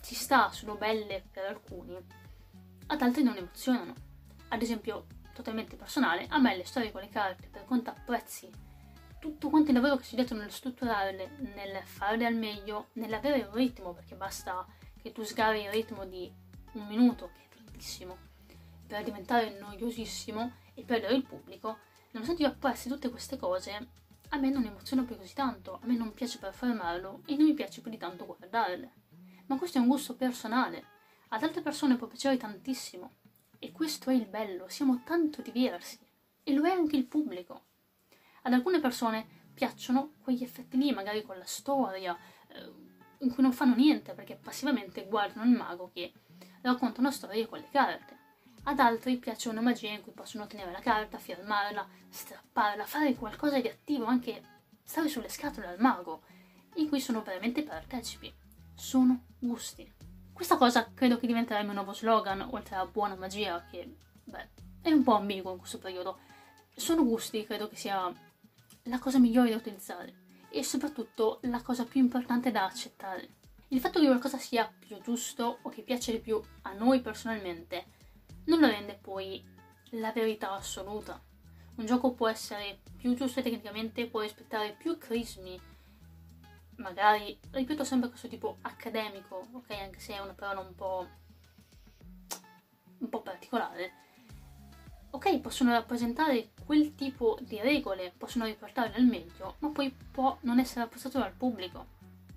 ci 0.00 0.14
sta, 0.14 0.52
sono 0.52 0.76
belle 0.76 1.24
per 1.28 1.46
alcuni, 1.46 1.96
ad 2.86 3.02
altri 3.02 3.24
non 3.24 3.36
emozionano. 3.36 3.94
Ad 4.48 4.62
esempio, 4.62 5.06
totalmente 5.34 5.74
personale, 5.74 6.26
a 6.28 6.38
me 6.38 6.56
le 6.56 6.64
storie 6.64 6.92
con 6.92 7.00
le 7.00 7.08
carte, 7.08 7.48
per 7.48 7.64
quanto 7.64 7.90
apprezzi 7.90 8.66
tutto 9.18 9.48
quanto 9.48 9.70
il 9.70 9.76
lavoro 9.76 9.96
che 9.96 10.04
si 10.04 10.14
è 10.14 10.18
detto 10.18 10.34
nel 10.34 10.52
strutturarle, 10.52 11.38
nel 11.54 11.82
farle 11.84 12.24
al 12.24 12.36
meglio, 12.36 12.90
nell'avere 12.92 13.42
un 13.42 13.52
ritmo, 13.52 13.92
perché 13.92 14.14
basta 14.14 14.64
che 15.00 15.12
tu 15.12 15.22
sgavi 15.22 15.62
il 15.62 15.70
ritmo 15.70 16.04
di 16.04 16.32
un 16.72 16.86
minuto, 16.86 17.30
che 17.34 17.42
è 17.44 17.56
tantissimo, 17.56 18.16
per 18.86 19.04
diventare 19.04 19.58
noiosissimo 19.58 20.52
e 20.74 20.82
perdere 20.82 21.14
il 21.14 21.24
pubblico, 21.24 21.78
nonostante 22.12 22.42
io 22.42 22.48
apprezzi 22.48 22.88
tutte 22.88 23.10
queste 23.10 23.36
cose, 23.36 23.88
a 24.30 24.36
me 24.36 24.50
non 24.50 24.64
emoziona 24.64 25.04
più 25.04 25.16
così 25.16 25.34
tanto, 25.34 25.78
a 25.82 25.86
me 25.86 25.96
non 25.96 26.12
piace 26.12 26.38
performarlo 26.38 27.22
e 27.26 27.36
non 27.36 27.46
mi 27.46 27.54
piace 27.54 27.80
più 27.80 27.90
di 27.90 27.96
tanto 27.96 28.26
guardarle. 28.26 28.92
Ma 29.46 29.56
questo 29.56 29.78
è 29.78 29.80
un 29.80 29.88
gusto 29.88 30.14
personale, 30.14 30.84
ad 31.28 31.42
altre 31.42 31.60
persone 31.60 31.96
può 31.96 32.06
piacere 32.06 32.36
tantissimo 32.36 33.12
e 33.58 33.72
questo 33.72 34.10
è 34.10 34.14
il 34.14 34.26
bello, 34.26 34.68
siamo 34.68 35.02
tanto 35.04 35.42
diversi 35.42 35.98
e 36.42 36.52
lo 36.54 36.64
è 36.64 36.70
anche 36.70 36.96
il 36.96 37.04
pubblico. 37.04 37.64
Ad 38.42 38.52
alcune 38.52 38.80
persone 38.80 39.26
piacciono 39.52 40.12
quegli 40.22 40.42
effetti 40.42 40.78
lì, 40.78 40.92
magari 40.92 41.22
con 41.22 41.36
la 41.36 41.44
storia, 41.44 42.16
in 43.20 43.32
cui 43.32 43.42
non 43.42 43.52
fanno 43.52 43.74
niente 43.74 44.12
perché 44.14 44.36
passivamente 44.36 45.06
guardano 45.06 45.50
il 45.50 45.56
mago 45.56 45.90
che 45.92 46.12
racconta 46.62 47.00
una 47.00 47.10
storia 47.10 47.46
con 47.46 47.58
le 47.58 47.68
carte. 47.70 48.16
Ad 48.64 48.78
altri 48.78 49.16
piace 49.16 49.48
una 49.48 49.60
magia 49.60 49.90
in 49.90 50.02
cui 50.02 50.12
possono 50.12 50.46
tenere 50.46 50.70
la 50.70 50.80
carta, 50.80 51.18
firmarla, 51.18 51.86
strapparla, 52.08 52.84
fare 52.84 53.14
qualcosa 53.14 53.60
di 53.60 53.68
attivo, 53.68 54.04
anche 54.04 54.42
stare 54.82 55.08
sulle 55.08 55.28
scatole 55.28 55.68
al 55.68 55.80
mago, 55.80 56.22
in 56.74 56.88
cui 56.88 57.00
sono 57.00 57.22
veramente 57.22 57.62
partecipi. 57.62 58.32
Sono 58.74 59.24
gusti. 59.38 59.90
Questa 60.32 60.56
cosa 60.56 60.90
credo 60.92 61.18
che 61.18 61.26
diventerà 61.26 61.60
il 61.60 61.64
mio 61.64 61.74
nuovo 61.74 61.92
slogan, 61.92 62.46
oltre 62.50 62.76
a 62.76 62.86
buona 62.86 63.16
magia, 63.16 63.64
che 63.70 63.96
beh, 64.24 64.48
è 64.82 64.92
un 64.92 65.02
po' 65.02 65.16
ambiguo 65.16 65.52
in 65.52 65.58
questo 65.58 65.78
periodo. 65.78 66.18
Sono 66.74 67.04
gusti, 67.04 67.44
credo 67.44 67.68
che 67.68 67.76
sia 67.76 68.12
la 68.84 68.98
cosa 68.98 69.18
migliore 69.18 69.50
da 69.50 69.56
utilizzare 69.56 70.26
e 70.50 70.62
soprattutto 70.62 71.40
la 71.42 71.62
cosa 71.62 71.84
più 71.84 72.00
importante 72.00 72.50
da 72.50 72.64
accettare. 72.64 73.36
Il 73.68 73.80
fatto 73.80 74.00
che 74.00 74.06
qualcosa 74.06 74.38
sia 74.38 74.72
più 74.78 75.00
giusto 75.00 75.58
o 75.62 75.68
che 75.68 75.82
piace 75.82 76.12
di 76.12 76.20
più 76.20 76.40
a 76.62 76.72
noi 76.72 77.00
personalmente 77.00 77.86
non 78.46 78.60
lo 78.60 78.66
rende 78.66 78.94
poi 78.94 79.44
la 79.90 80.12
verità 80.12 80.52
assoluta. 80.52 81.22
Un 81.76 81.86
gioco 81.86 82.12
può 82.12 82.28
essere 82.28 82.80
più 82.96 83.14
giusto 83.14 83.42
tecnicamente, 83.42 84.08
può 84.08 84.20
rispettare 84.20 84.74
più 84.76 84.98
crismi, 84.98 85.60
magari, 86.76 87.38
ripeto 87.50 87.84
sempre 87.84 88.08
questo 88.08 88.28
tipo 88.28 88.58
accademico, 88.62 89.46
ok, 89.52 89.70
anche 89.70 90.00
se 90.00 90.14
è 90.14 90.18
una 90.18 90.34
parola 90.34 90.60
un 90.60 90.74
po', 90.74 91.06
un 92.98 93.08
po' 93.08 93.22
particolare, 93.22 93.92
ok, 95.10 95.38
possono 95.40 95.72
rappresentare 95.72 96.50
quel 96.64 96.94
tipo 96.94 97.38
di 97.40 97.58
regole, 97.60 98.12
possono 98.16 98.44
riportarle 98.44 98.96
al 98.96 99.04
meglio, 99.04 99.56
ma 99.60 99.68
poi 99.70 99.90
può 99.90 100.36
non 100.42 100.58
essere 100.58 100.82
apprezzato 100.82 101.18
dal 101.18 101.32
pubblico. 101.32 101.96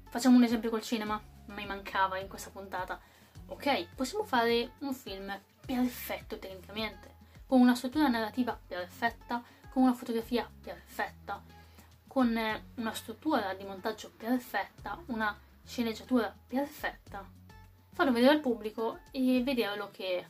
Facciamo 0.10 0.38
un 0.38 0.44
esempio 0.44 0.70
col 0.70 0.82
cinema, 0.82 1.22
mi 1.48 1.66
mancava 1.66 2.18
in 2.18 2.28
questa 2.28 2.50
puntata. 2.50 3.00
Ok, 3.48 3.88
possiamo 3.96 4.24
fare 4.24 4.72
un 4.80 4.94
film 4.94 5.38
perfetto 5.66 6.40
tecnicamente, 6.40 7.16
con 7.46 7.60
una 7.60 7.76
struttura 7.76 8.08
narrativa 8.08 8.58
perfetta, 8.66 9.44
con 9.70 9.84
una 9.84 9.94
fotografia 9.94 10.50
perfetta, 10.62 11.44
con 12.08 12.38
una 12.76 12.94
struttura 12.94 13.54
di 13.54 13.64
montaggio 13.64 14.12
perfetta, 14.16 15.02
una 15.08 15.38
sceneggiatura 15.66 16.34
perfetta. 16.48 17.26
Farlo 17.94 18.12
vedere 18.12 18.34
al 18.34 18.40
pubblico 18.40 19.00
e 19.12 19.42
vederlo 19.44 19.90
che 19.92 20.26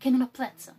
che 0.00 0.08
non 0.08 0.22
apprezza. 0.22 0.74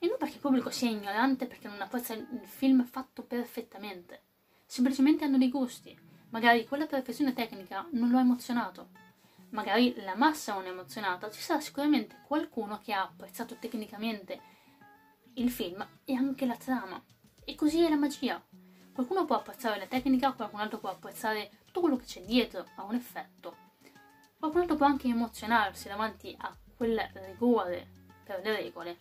E 0.00 0.06
non 0.08 0.16
perché 0.18 0.34
il 0.34 0.40
pubblico 0.40 0.68
sia 0.70 0.90
ignorante 0.90 1.46
perché 1.46 1.68
non 1.68 1.80
apprezza 1.80 2.12
il 2.12 2.40
film 2.42 2.84
fatto 2.84 3.22
perfettamente. 3.22 4.22
Semplicemente 4.66 5.24
hanno 5.24 5.38
dei 5.38 5.48
gusti. 5.48 5.96
Magari 6.30 6.66
quella 6.66 6.86
perfezione 6.86 7.32
tecnica 7.32 7.86
non 7.92 8.10
lo 8.10 8.18
ha 8.18 8.22
emozionato. 8.22 8.88
Magari 9.50 9.94
la 10.02 10.16
massa 10.16 10.54
non 10.54 10.66
è 10.66 10.70
emozionata. 10.70 11.30
Ci 11.30 11.40
sarà 11.40 11.60
sicuramente 11.60 12.16
qualcuno 12.26 12.80
che 12.82 12.92
ha 12.92 13.02
apprezzato 13.02 13.54
tecnicamente 13.60 14.40
il 15.34 15.50
film 15.52 15.86
e 16.04 16.14
anche 16.14 16.44
la 16.44 16.56
trama. 16.56 17.00
E 17.44 17.54
così 17.54 17.84
è 17.84 17.88
la 17.88 17.96
magia. 17.96 18.42
Qualcuno 18.92 19.24
può 19.24 19.36
apprezzare 19.36 19.78
la 19.78 19.86
tecnica, 19.86 20.32
qualcun 20.32 20.58
altro 20.58 20.78
può 20.78 20.90
apprezzare 20.90 21.50
tutto 21.66 21.78
quello 21.78 21.96
che 21.96 22.06
c'è 22.06 22.22
dietro 22.22 22.66
a 22.74 22.82
un 22.82 22.96
effetto. 22.96 23.56
Qualcun 24.36 24.62
altro 24.62 24.74
può 24.74 24.86
anche 24.86 25.06
emozionarsi 25.06 25.86
davanti 25.86 26.34
a 26.36 26.52
quel 26.76 26.98
rigore 27.26 27.97
per 28.28 28.42
le 28.44 28.56
regole, 28.56 28.98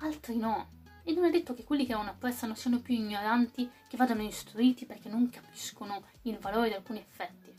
altri 0.00 0.36
no. 0.36 0.74
E 1.02 1.14
non 1.14 1.24
è 1.24 1.30
detto 1.30 1.54
che 1.54 1.64
quelli 1.64 1.86
che 1.86 1.94
non 1.94 2.08
apprezzano 2.08 2.54
siano 2.54 2.80
più 2.80 2.94
ignoranti, 2.94 3.70
che 3.88 3.96
vadano 3.96 4.22
istruiti 4.22 4.84
perché 4.84 5.08
non 5.08 5.30
capiscono 5.30 6.02
il 6.22 6.36
valore 6.38 6.68
di 6.68 6.74
alcuni 6.74 6.98
effetti. 6.98 7.54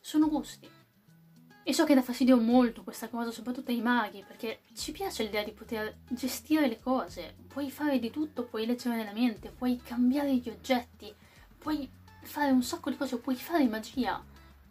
Sono 0.00 0.28
gusti. 0.28 0.68
E 1.62 1.72
so 1.72 1.84
che 1.84 1.94
dà 1.94 2.02
fastidio 2.02 2.40
molto 2.40 2.82
questa 2.82 3.08
cosa, 3.08 3.30
soprattutto 3.30 3.70
ai 3.70 3.80
maghi, 3.80 4.24
perché 4.26 4.62
ci 4.74 4.90
piace 4.90 5.22
l'idea 5.22 5.44
di 5.44 5.52
poter 5.52 5.98
gestire 6.08 6.66
le 6.66 6.80
cose. 6.80 7.36
Puoi 7.46 7.70
fare 7.70 8.00
di 8.00 8.10
tutto, 8.10 8.44
puoi 8.44 8.66
leggere 8.66 8.96
nella 8.96 9.12
mente, 9.12 9.50
puoi 9.50 9.80
cambiare 9.82 10.34
gli 10.34 10.48
oggetti, 10.48 11.14
puoi 11.58 11.88
fare 12.22 12.50
un 12.50 12.62
sacco 12.62 12.90
di 12.90 12.96
cose, 12.96 13.18
puoi 13.18 13.36
fare 13.36 13.68
magia. 13.68 14.24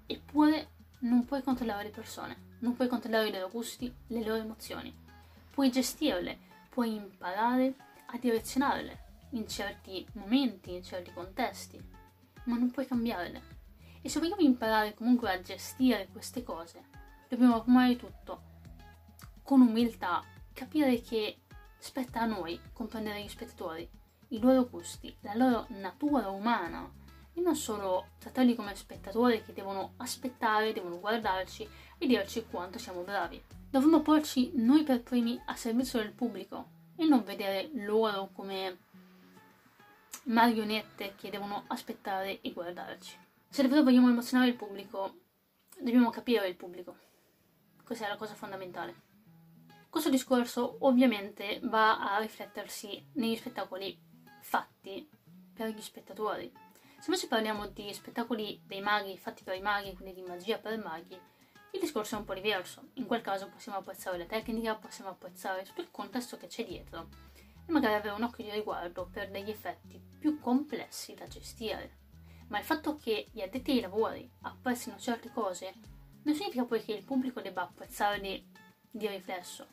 Eppure 0.05 0.71
non 0.99 1.23
puoi 1.23 1.43
controllare 1.43 1.83
le 1.83 1.89
persone, 1.91 2.55
non 2.59 2.75
puoi 2.75 2.87
controllare 2.87 3.27
i 3.27 3.31
loro 3.31 3.49
gusti, 3.49 3.93
le 4.07 4.23
loro 4.23 4.41
emozioni. 4.41 5.03
Puoi 5.55 5.71
gestirle, 5.71 6.37
puoi 6.69 6.95
imparare 6.95 7.75
a 8.07 8.17
direzionarle 8.17 9.03
in 9.29 9.47
certi 9.47 10.05
momenti, 10.15 10.75
in 10.75 10.83
certi 10.83 11.13
contesti, 11.13 11.81
ma 12.43 12.57
non 12.57 12.71
puoi 12.71 12.85
cambiarle. 12.85 13.41
E 14.01 14.09
se 14.09 14.19
vogliamo 14.19 14.41
imparare 14.41 14.93
comunque 14.95 15.31
a 15.31 15.39
gestire 15.39 16.09
queste 16.11 16.43
cose, 16.43 16.83
dobbiamo 17.29 17.61
prima 17.63 17.87
di 17.87 17.95
tutto, 17.95 18.41
con 19.43 19.61
umiltà, 19.61 20.21
capire 20.51 20.99
che 20.99 21.43
spetta 21.77 22.19
a 22.19 22.25
noi 22.25 22.59
comprendere 22.73 23.23
gli 23.23 23.29
spettatori, 23.29 23.89
i 24.31 24.39
loro 24.41 24.67
gusti, 24.67 25.15
la 25.21 25.35
loro 25.35 25.67
natura 25.69 26.27
umana 26.31 26.91
e 27.33 27.39
non 27.39 27.55
solo 27.55 28.07
trattarli 28.19 28.55
come 28.55 28.75
spettatori 28.75 29.41
che 29.41 29.53
devono 29.53 29.93
aspettare, 29.97 30.73
devono 30.73 30.99
guardarci 30.99 31.65
e 31.97 32.07
dirci 32.07 32.45
quanto 32.45 32.77
siamo 32.77 33.03
bravi. 33.03 33.41
Dovremmo 33.75 34.01
porci 34.01 34.51
noi 34.53 34.83
per 34.83 35.03
primi 35.03 35.38
a 35.47 35.55
servizio 35.57 35.99
del 35.99 36.13
pubblico 36.13 36.69
e 36.95 37.05
non 37.05 37.25
vedere 37.25 37.69
loro 37.73 38.29
come 38.31 38.77
marionette 40.23 41.15
che 41.17 41.29
devono 41.29 41.65
aspettare 41.67 42.39
e 42.39 42.53
guardarci. 42.53 43.19
Se 43.49 43.61
davvero 43.63 43.83
vogliamo 43.83 44.07
emozionare 44.07 44.51
il 44.51 44.55
pubblico, 44.55 45.15
dobbiamo 45.77 46.09
capire 46.09 46.47
il 46.47 46.55
pubblico. 46.55 46.95
Questa 47.83 48.05
è 48.05 48.07
la 48.07 48.15
cosa 48.15 48.33
fondamentale. 48.33 48.95
Questo 49.89 50.09
discorso 50.09 50.77
ovviamente 50.79 51.59
va 51.63 52.13
a 52.13 52.17
riflettersi 52.19 53.07
negli 53.15 53.35
spettacoli 53.35 53.99
fatti 54.39 55.05
per 55.53 55.67
gli 55.67 55.81
spettatori. 55.81 56.49
Se 56.97 57.07
invece 57.07 57.27
parliamo 57.27 57.67
di 57.67 57.93
spettacoli 57.93 58.57
dei 58.65 58.79
maghi 58.79 59.17
fatti 59.17 59.43
per 59.43 59.57
i 59.57 59.61
maghi, 59.61 59.93
quindi 59.95 60.13
di 60.13 60.21
magia 60.21 60.59
per 60.59 60.81
maghi, 60.81 61.19
il 61.75 61.81
discorso 61.81 62.15
è 62.15 62.19
un 62.19 62.25
po' 62.25 62.33
diverso. 62.33 62.89
In 62.93 63.05
quel 63.05 63.21
caso 63.21 63.49
possiamo 63.49 63.77
apprezzare 63.77 64.17
la 64.17 64.25
tecnica, 64.25 64.75
possiamo 64.75 65.09
apprezzare 65.09 65.63
tutto 65.63 65.81
il 65.81 65.91
contesto 65.91 66.38
che 66.38 66.47
c'è 66.47 66.65
dietro. 66.65 67.09
E 67.67 67.71
magari 67.71 67.95
avere 67.95 68.15
un 68.15 68.23
occhio 68.23 68.43
di 68.43 68.51
riguardo 68.51 69.09
per 69.11 69.29
degli 69.29 69.49
effetti 69.49 70.01
più 70.19 70.39
complessi 70.39 71.13
da 71.13 71.27
gestire. 71.27 72.03
Ma 72.47 72.59
il 72.59 72.65
fatto 72.65 72.95
che 72.95 73.27
gli 73.31 73.41
addetti 73.41 73.71
ai 73.71 73.81
lavori 73.81 74.29
apprezzino 74.41 74.97
certe 74.97 75.31
cose 75.31 75.73
non 76.23 76.33
significa 76.33 76.63
poi 76.63 76.83
che 76.83 76.93
il 76.93 77.03
pubblico 77.03 77.41
debba 77.41 77.63
apprezzarli 77.63 78.51
di 78.89 79.07
riflesso, 79.07 79.67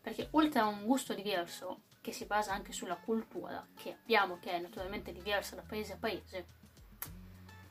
perché 0.00 0.28
oltre 0.32 0.60
a 0.60 0.66
un 0.66 0.84
gusto 0.84 1.14
diverso, 1.14 1.82
che 2.00 2.12
si 2.12 2.24
basa 2.24 2.52
anche 2.52 2.72
sulla 2.72 2.96
cultura 2.96 3.66
che 3.74 3.96
abbiamo, 4.02 4.38
che 4.38 4.50
è 4.50 4.58
naturalmente 4.58 5.12
diversa 5.12 5.54
da 5.54 5.62
paese 5.62 5.92
a 5.94 5.96
paese, 5.96 6.46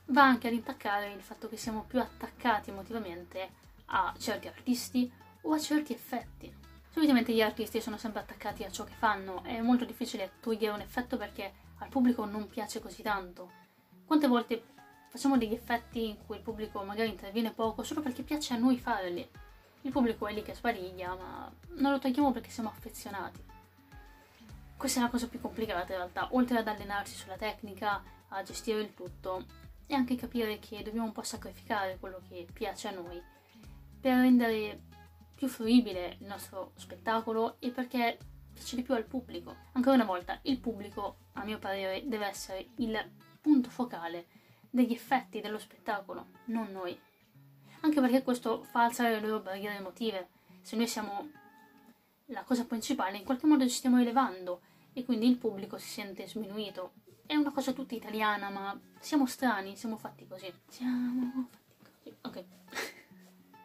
va 0.06 0.24
anche 0.24 0.48
ad 0.48 0.54
intaccare 0.54 1.12
il 1.12 1.22
fatto 1.22 1.48
che 1.48 1.58
siamo 1.58 1.84
più 1.84 2.00
attaccati 2.00 2.70
emotivamente 2.70 3.62
a 3.86 4.14
certi 4.18 4.48
artisti 4.48 5.12
o 5.42 5.54
a 5.54 5.60
certi 5.60 5.94
effetti. 5.94 6.54
Solitamente 6.90 7.34
gli 7.34 7.42
artisti 7.42 7.82
sono 7.82 7.98
sempre 7.98 8.22
attaccati 8.22 8.64
a 8.64 8.72
ciò 8.72 8.84
che 8.84 8.94
fanno, 8.94 9.44
è 9.44 9.62
molto 9.62 9.86
difficile 9.86 10.34
togliere 10.40 10.74
un 10.74 10.82
effetto 10.82 11.18
perché 11.18 11.54
al 11.80 11.90
pubblico 11.90 12.26
non 12.26 12.48
piace 12.48 12.80
così 12.80 13.02
tanto 13.02 13.62
quante 14.06 14.28
volte 14.28 14.64
facciamo 15.10 15.38
degli 15.38 15.54
effetti 15.54 16.10
in 16.10 16.18
cui 16.26 16.36
il 16.36 16.42
pubblico 16.42 16.84
magari 16.84 17.10
interviene 17.10 17.52
poco 17.52 17.84
solo 17.84 18.02
perché 18.02 18.24
piace 18.24 18.54
a 18.54 18.58
noi 18.58 18.78
farli? 18.78 19.28
Il 19.82 19.92
pubblico 19.92 20.28
è 20.28 20.34
lì 20.34 20.44
che 20.44 20.54
sbadiglia, 20.54 21.16
ma 21.16 21.52
non 21.78 21.92
lo 21.92 22.00
togliamo 22.00 22.32
perché 22.32 22.50
siamo 22.50 22.70
affezionati. 22.70 23.44
Questa 24.78 25.00
è 25.00 25.04
la 25.04 25.10
cosa 25.10 25.28
più 25.28 25.42
complicata 25.42 25.92
in 25.92 25.98
realtà, 25.98 26.28
oltre 26.32 26.60
ad 26.60 26.68
allenarsi 26.68 27.16
sulla 27.16 27.38
tecnica, 27.38 28.04
a 28.30 28.44
gestire 28.44 28.82
il 28.82 28.94
tutto, 28.94 29.46
e 29.88 29.94
anche 29.94 30.16
capire 30.16 30.60
che 30.60 30.84
dobbiamo 30.84 31.08
un 31.08 31.12
po' 31.12 31.24
sacrificare 31.24 31.98
quello 32.00 32.22
che 32.30 32.48
piace 32.54 32.88
a 32.88 32.92
noi 32.92 33.22
per 34.04 34.18
rendere 34.18 34.82
più 35.34 35.48
fruibile 35.48 36.18
il 36.20 36.28
nostro 36.28 36.74
spettacolo 36.76 37.56
e 37.60 37.70
perché 37.70 38.18
piace 38.52 38.76
di 38.76 38.82
più 38.82 38.94
al 38.94 39.06
pubblico. 39.06 39.56
Ancora 39.72 39.96
una 39.96 40.04
volta, 40.04 40.40
il 40.42 40.60
pubblico, 40.60 41.20
a 41.36 41.46
mio 41.46 41.58
parere, 41.58 42.06
deve 42.06 42.26
essere 42.26 42.68
il 42.76 43.12
punto 43.40 43.70
focale 43.70 44.26
degli 44.70 44.92
effetti 44.92 45.40
dello 45.40 45.58
spettacolo, 45.58 46.32
non 46.48 46.70
noi. 46.74 47.00
Anche 47.80 48.02
perché 48.02 48.24
questo 48.24 48.64
fa 48.64 48.84
alzare 48.84 49.22
le 49.22 49.26
loro 49.26 49.40
barriere 49.40 49.78
emotive. 49.78 50.28
Se 50.62 50.76
noi 50.76 50.88
siamo 50.88 51.30
la 52.26 52.44
cosa 52.44 52.66
principale, 52.66 53.16
in 53.16 53.24
qualche 53.24 53.48
modo 53.48 53.64
ci 53.64 53.76
stiamo 53.76 54.02
elevando 54.02 54.64
e 54.92 55.06
quindi 55.06 55.30
il 55.30 55.38
pubblico 55.38 55.78
si 55.78 55.88
sente 55.88 56.28
sminuito. 56.28 56.92
È 57.26 57.36
una 57.36 57.52
cosa 57.52 57.72
tutta 57.72 57.96
italiana, 57.96 58.50
ma 58.50 58.78
siamo 59.00 59.26
strani, 59.28 59.78
siamo 59.78 59.96
fatti 59.96 60.28
così. 60.28 60.54
Siamo 60.68 61.48
fatti 61.50 61.88
così. 62.04 62.16
Ok. 62.24 62.44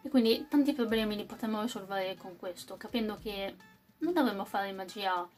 E 0.08 0.10
quindi 0.10 0.46
tanti 0.48 0.72
problemi 0.72 1.16
li 1.16 1.26
potremmo 1.26 1.60
risolvere 1.60 2.16
con 2.16 2.38
questo, 2.38 2.78
capendo 2.78 3.18
che 3.20 3.54
non 3.98 4.14
dovremmo 4.14 4.46
fare 4.46 4.72
magia 4.72 5.28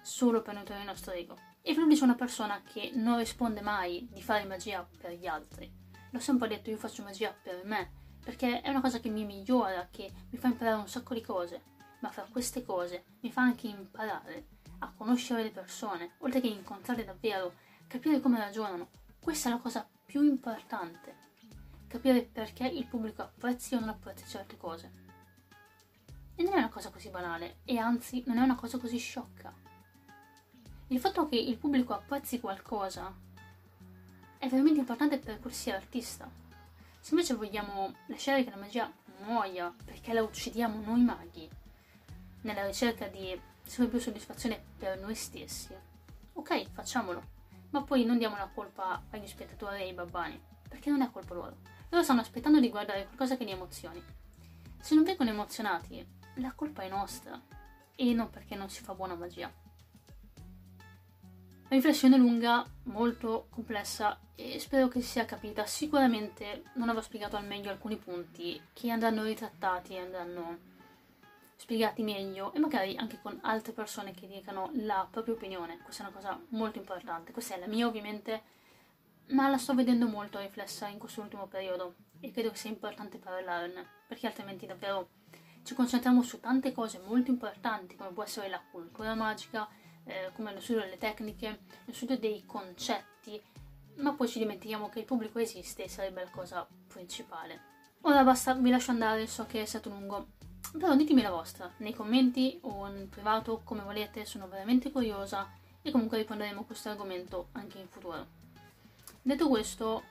solo 0.00 0.40
per 0.40 0.54
nutrire 0.54 0.80
il 0.80 0.86
nostro 0.86 1.12
ego. 1.12 1.36
E 1.60 1.74
Flubis 1.74 2.00
è 2.00 2.04
una 2.04 2.14
persona 2.14 2.62
che 2.62 2.90
non 2.94 3.18
risponde 3.18 3.60
mai 3.60 4.08
di 4.10 4.22
fare 4.22 4.46
magia 4.46 4.88
per 4.98 5.12
gli 5.12 5.26
altri. 5.26 5.70
L'ho 6.10 6.18
sempre 6.20 6.48
detto, 6.48 6.70
io 6.70 6.78
faccio 6.78 7.02
magia 7.02 7.30
per 7.30 7.66
me, 7.66 7.90
perché 8.24 8.62
è 8.62 8.70
una 8.70 8.80
cosa 8.80 8.98
che 8.98 9.10
mi 9.10 9.26
migliora, 9.26 9.88
che 9.90 10.10
mi 10.30 10.38
fa 10.38 10.48
imparare 10.48 10.80
un 10.80 10.88
sacco 10.88 11.12
di 11.12 11.20
cose, 11.20 11.60
ma 12.00 12.08
fra 12.08 12.26
queste 12.32 12.64
cose 12.64 13.04
mi 13.20 13.30
fa 13.30 13.42
anche 13.42 13.66
imparare 13.66 14.46
a 14.78 14.90
conoscere 14.96 15.42
le 15.42 15.50
persone, 15.50 16.12
oltre 16.20 16.40
che 16.40 16.46
incontrarle 16.46 17.04
davvero, 17.04 17.52
capire 17.88 18.20
come 18.20 18.38
ragionano. 18.38 18.88
Questa 19.20 19.50
è 19.50 19.52
la 19.52 19.58
cosa 19.58 19.86
più 20.06 20.22
importante, 20.22 21.17
capire 21.88 22.22
perché 22.22 22.66
il 22.66 22.86
pubblico 22.86 23.22
apprezzi 23.22 23.74
o 23.74 23.80
non 23.80 23.88
apprezzi 23.88 24.26
certe 24.26 24.56
cose. 24.56 24.90
E 26.36 26.42
non 26.42 26.52
è 26.52 26.58
una 26.58 26.68
cosa 26.68 26.90
così 26.90 27.08
banale, 27.08 27.56
e 27.64 27.78
anzi 27.78 28.22
non 28.26 28.38
è 28.38 28.42
una 28.42 28.54
cosa 28.54 28.78
così 28.78 28.98
sciocca. 28.98 29.52
Il 30.88 31.00
fatto 31.00 31.26
che 31.26 31.36
il 31.36 31.56
pubblico 31.56 31.94
apprezzi 31.94 32.38
qualcosa 32.38 33.12
è 34.38 34.46
veramente 34.48 34.78
importante 34.78 35.18
per 35.18 35.40
qualsiasi 35.40 35.76
artista. 35.76 36.30
Se 37.00 37.10
invece 37.10 37.34
vogliamo 37.34 37.92
lasciare 38.06 38.44
che 38.44 38.50
la 38.50 38.56
magia 38.56 38.92
muoia 39.24 39.74
perché 39.84 40.12
la 40.12 40.22
uccidiamo 40.22 40.80
noi 40.80 41.02
maghi, 41.02 41.48
nella 42.42 42.64
ricerca 42.64 43.08
di 43.08 43.38
sempre 43.62 43.88
più 43.88 43.98
soddisfazione 43.98 44.62
per 44.78 44.98
noi 44.98 45.14
stessi, 45.14 45.74
ok, 46.34 46.70
facciamolo, 46.70 47.22
ma 47.70 47.82
poi 47.82 48.04
non 48.04 48.18
diamo 48.18 48.36
la 48.36 48.48
colpa 48.52 49.02
agli 49.10 49.26
spettatori 49.26 49.80
e 49.80 49.84
ai 49.84 49.92
babbani, 49.92 50.40
perché 50.68 50.88
non 50.90 51.02
è 51.02 51.10
colpa 51.10 51.34
loro. 51.34 51.56
Loro 51.90 52.02
stanno 52.02 52.20
aspettando 52.20 52.60
di 52.60 52.70
guardare 52.70 53.04
qualcosa 53.04 53.36
che 53.36 53.44
li 53.44 53.50
emozioni. 53.50 54.02
Se 54.80 54.94
non 54.94 55.04
vengono 55.04 55.30
emozionati, 55.30 56.06
la 56.34 56.52
colpa 56.52 56.82
è 56.82 56.88
nostra 56.88 57.40
e 57.94 58.12
non 58.12 58.30
perché 58.30 58.54
non 58.54 58.70
si 58.70 58.82
fa 58.82 58.94
buona 58.94 59.14
magia. 59.14 59.52
Riflessione 61.68 62.16
lunga, 62.16 62.64
molto 62.84 63.48
complessa 63.50 64.18
e 64.34 64.58
spero 64.58 64.88
che 64.88 65.02
sia 65.02 65.26
capita. 65.26 65.66
Sicuramente 65.66 66.62
non 66.74 66.88
avrò 66.88 67.02
spiegato 67.02 67.36
al 67.36 67.44
meglio 67.44 67.70
alcuni 67.70 67.96
punti 67.96 68.60
che 68.72 68.90
andranno 68.90 69.22
ritrattati 69.22 69.94
e 69.94 69.98
andranno 69.98 70.58
spiegati 71.56 72.02
meglio 72.02 72.54
e 72.54 72.58
magari 72.58 72.96
anche 72.96 73.18
con 73.20 73.36
altre 73.42 73.72
persone 73.72 74.12
che 74.12 74.26
dicano 74.26 74.70
la 74.74 75.06
propria 75.10 75.34
opinione. 75.34 75.78
Questa 75.82 76.04
è 76.04 76.06
una 76.06 76.14
cosa 76.14 76.40
molto 76.50 76.78
importante. 76.78 77.32
Questa 77.32 77.54
è 77.54 77.58
la 77.58 77.66
mia 77.66 77.86
ovviamente, 77.86 78.42
ma 79.30 79.48
la 79.48 79.58
sto 79.58 79.74
vedendo 79.74 80.06
molto 80.06 80.38
riflessa 80.38 80.88
in 80.88 80.98
quest'ultimo 80.98 81.46
periodo 81.46 81.94
e 82.20 82.30
credo 82.30 82.50
che 82.50 82.56
sia 82.56 82.70
importante 82.70 83.18
parlarne 83.18 83.86
perché 84.06 84.26
altrimenti 84.26 84.66
davvero 84.66 85.10
ci 85.62 85.74
concentriamo 85.74 86.22
su 86.22 86.40
tante 86.40 86.72
cose 86.72 86.98
molto 87.06 87.30
importanti 87.30 87.94
come 87.94 88.10
può 88.10 88.22
essere 88.22 88.48
la 88.48 88.62
cultura 88.70 89.14
magica, 89.14 89.68
eh, 90.04 90.30
come 90.34 90.54
lo 90.54 90.60
studio 90.60 90.80
delle 90.80 90.96
tecniche, 90.96 91.58
lo 91.84 91.92
studio 91.92 92.18
dei 92.18 92.44
concetti, 92.46 93.38
ma 93.96 94.14
poi 94.14 94.28
ci 94.28 94.38
dimentichiamo 94.38 94.88
che 94.88 95.00
il 95.00 95.04
pubblico 95.04 95.38
esiste 95.38 95.84
e 95.84 95.88
sarebbe 95.90 96.24
la 96.24 96.30
cosa 96.30 96.66
principale. 96.86 97.60
Ora 98.02 98.24
basta, 98.24 98.54
vi 98.54 98.70
lascio 98.70 98.92
andare, 98.92 99.26
so 99.26 99.44
che 99.44 99.60
è 99.60 99.66
stato 99.66 99.90
lungo, 99.90 100.28
però 100.78 100.96
ditemi 100.96 101.20
la 101.20 101.30
vostra, 101.30 101.70
nei 101.78 101.92
commenti 101.92 102.58
o 102.62 102.88
in 102.88 103.08
privato, 103.10 103.60
come 103.62 103.82
volete, 103.82 104.24
sono 104.24 104.48
veramente 104.48 104.90
curiosa 104.90 105.50
e 105.82 105.90
comunque 105.90 106.16
riprenderemo 106.16 106.64
questo 106.64 106.88
argomento 106.88 107.48
anche 107.52 107.78
in 107.78 107.88
futuro. 107.88 108.37
Detto 109.28 109.48
questo, 109.48 110.04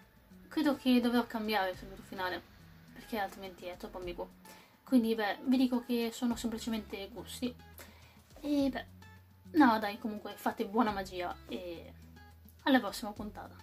credo 0.48 0.76
che 0.76 1.02
dovrò 1.02 1.26
cambiare 1.26 1.72
il 1.72 1.76
saluto 1.76 2.04
finale, 2.04 2.40
perché 2.94 3.18
altrimenti 3.18 3.66
è 3.66 3.76
troppo 3.76 3.98
ambiguo. 3.98 4.30
Quindi, 4.84 5.16
beh, 5.16 5.40
vi 5.46 5.58
dico 5.58 5.84
che 5.84 6.12
sono 6.14 6.36
semplicemente 6.36 7.10
gusti. 7.12 7.52
E 8.42 8.70
beh, 8.70 8.86
no 9.58 9.80
dai, 9.80 9.98
comunque 9.98 10.34
fate 10.36 10.68
buona 10.68 10.92
magia 10.92 11.36
e 11.48 11.92
alla 12.62 12.80
prossima 12.80 13.12
puntata. 13.12 13.56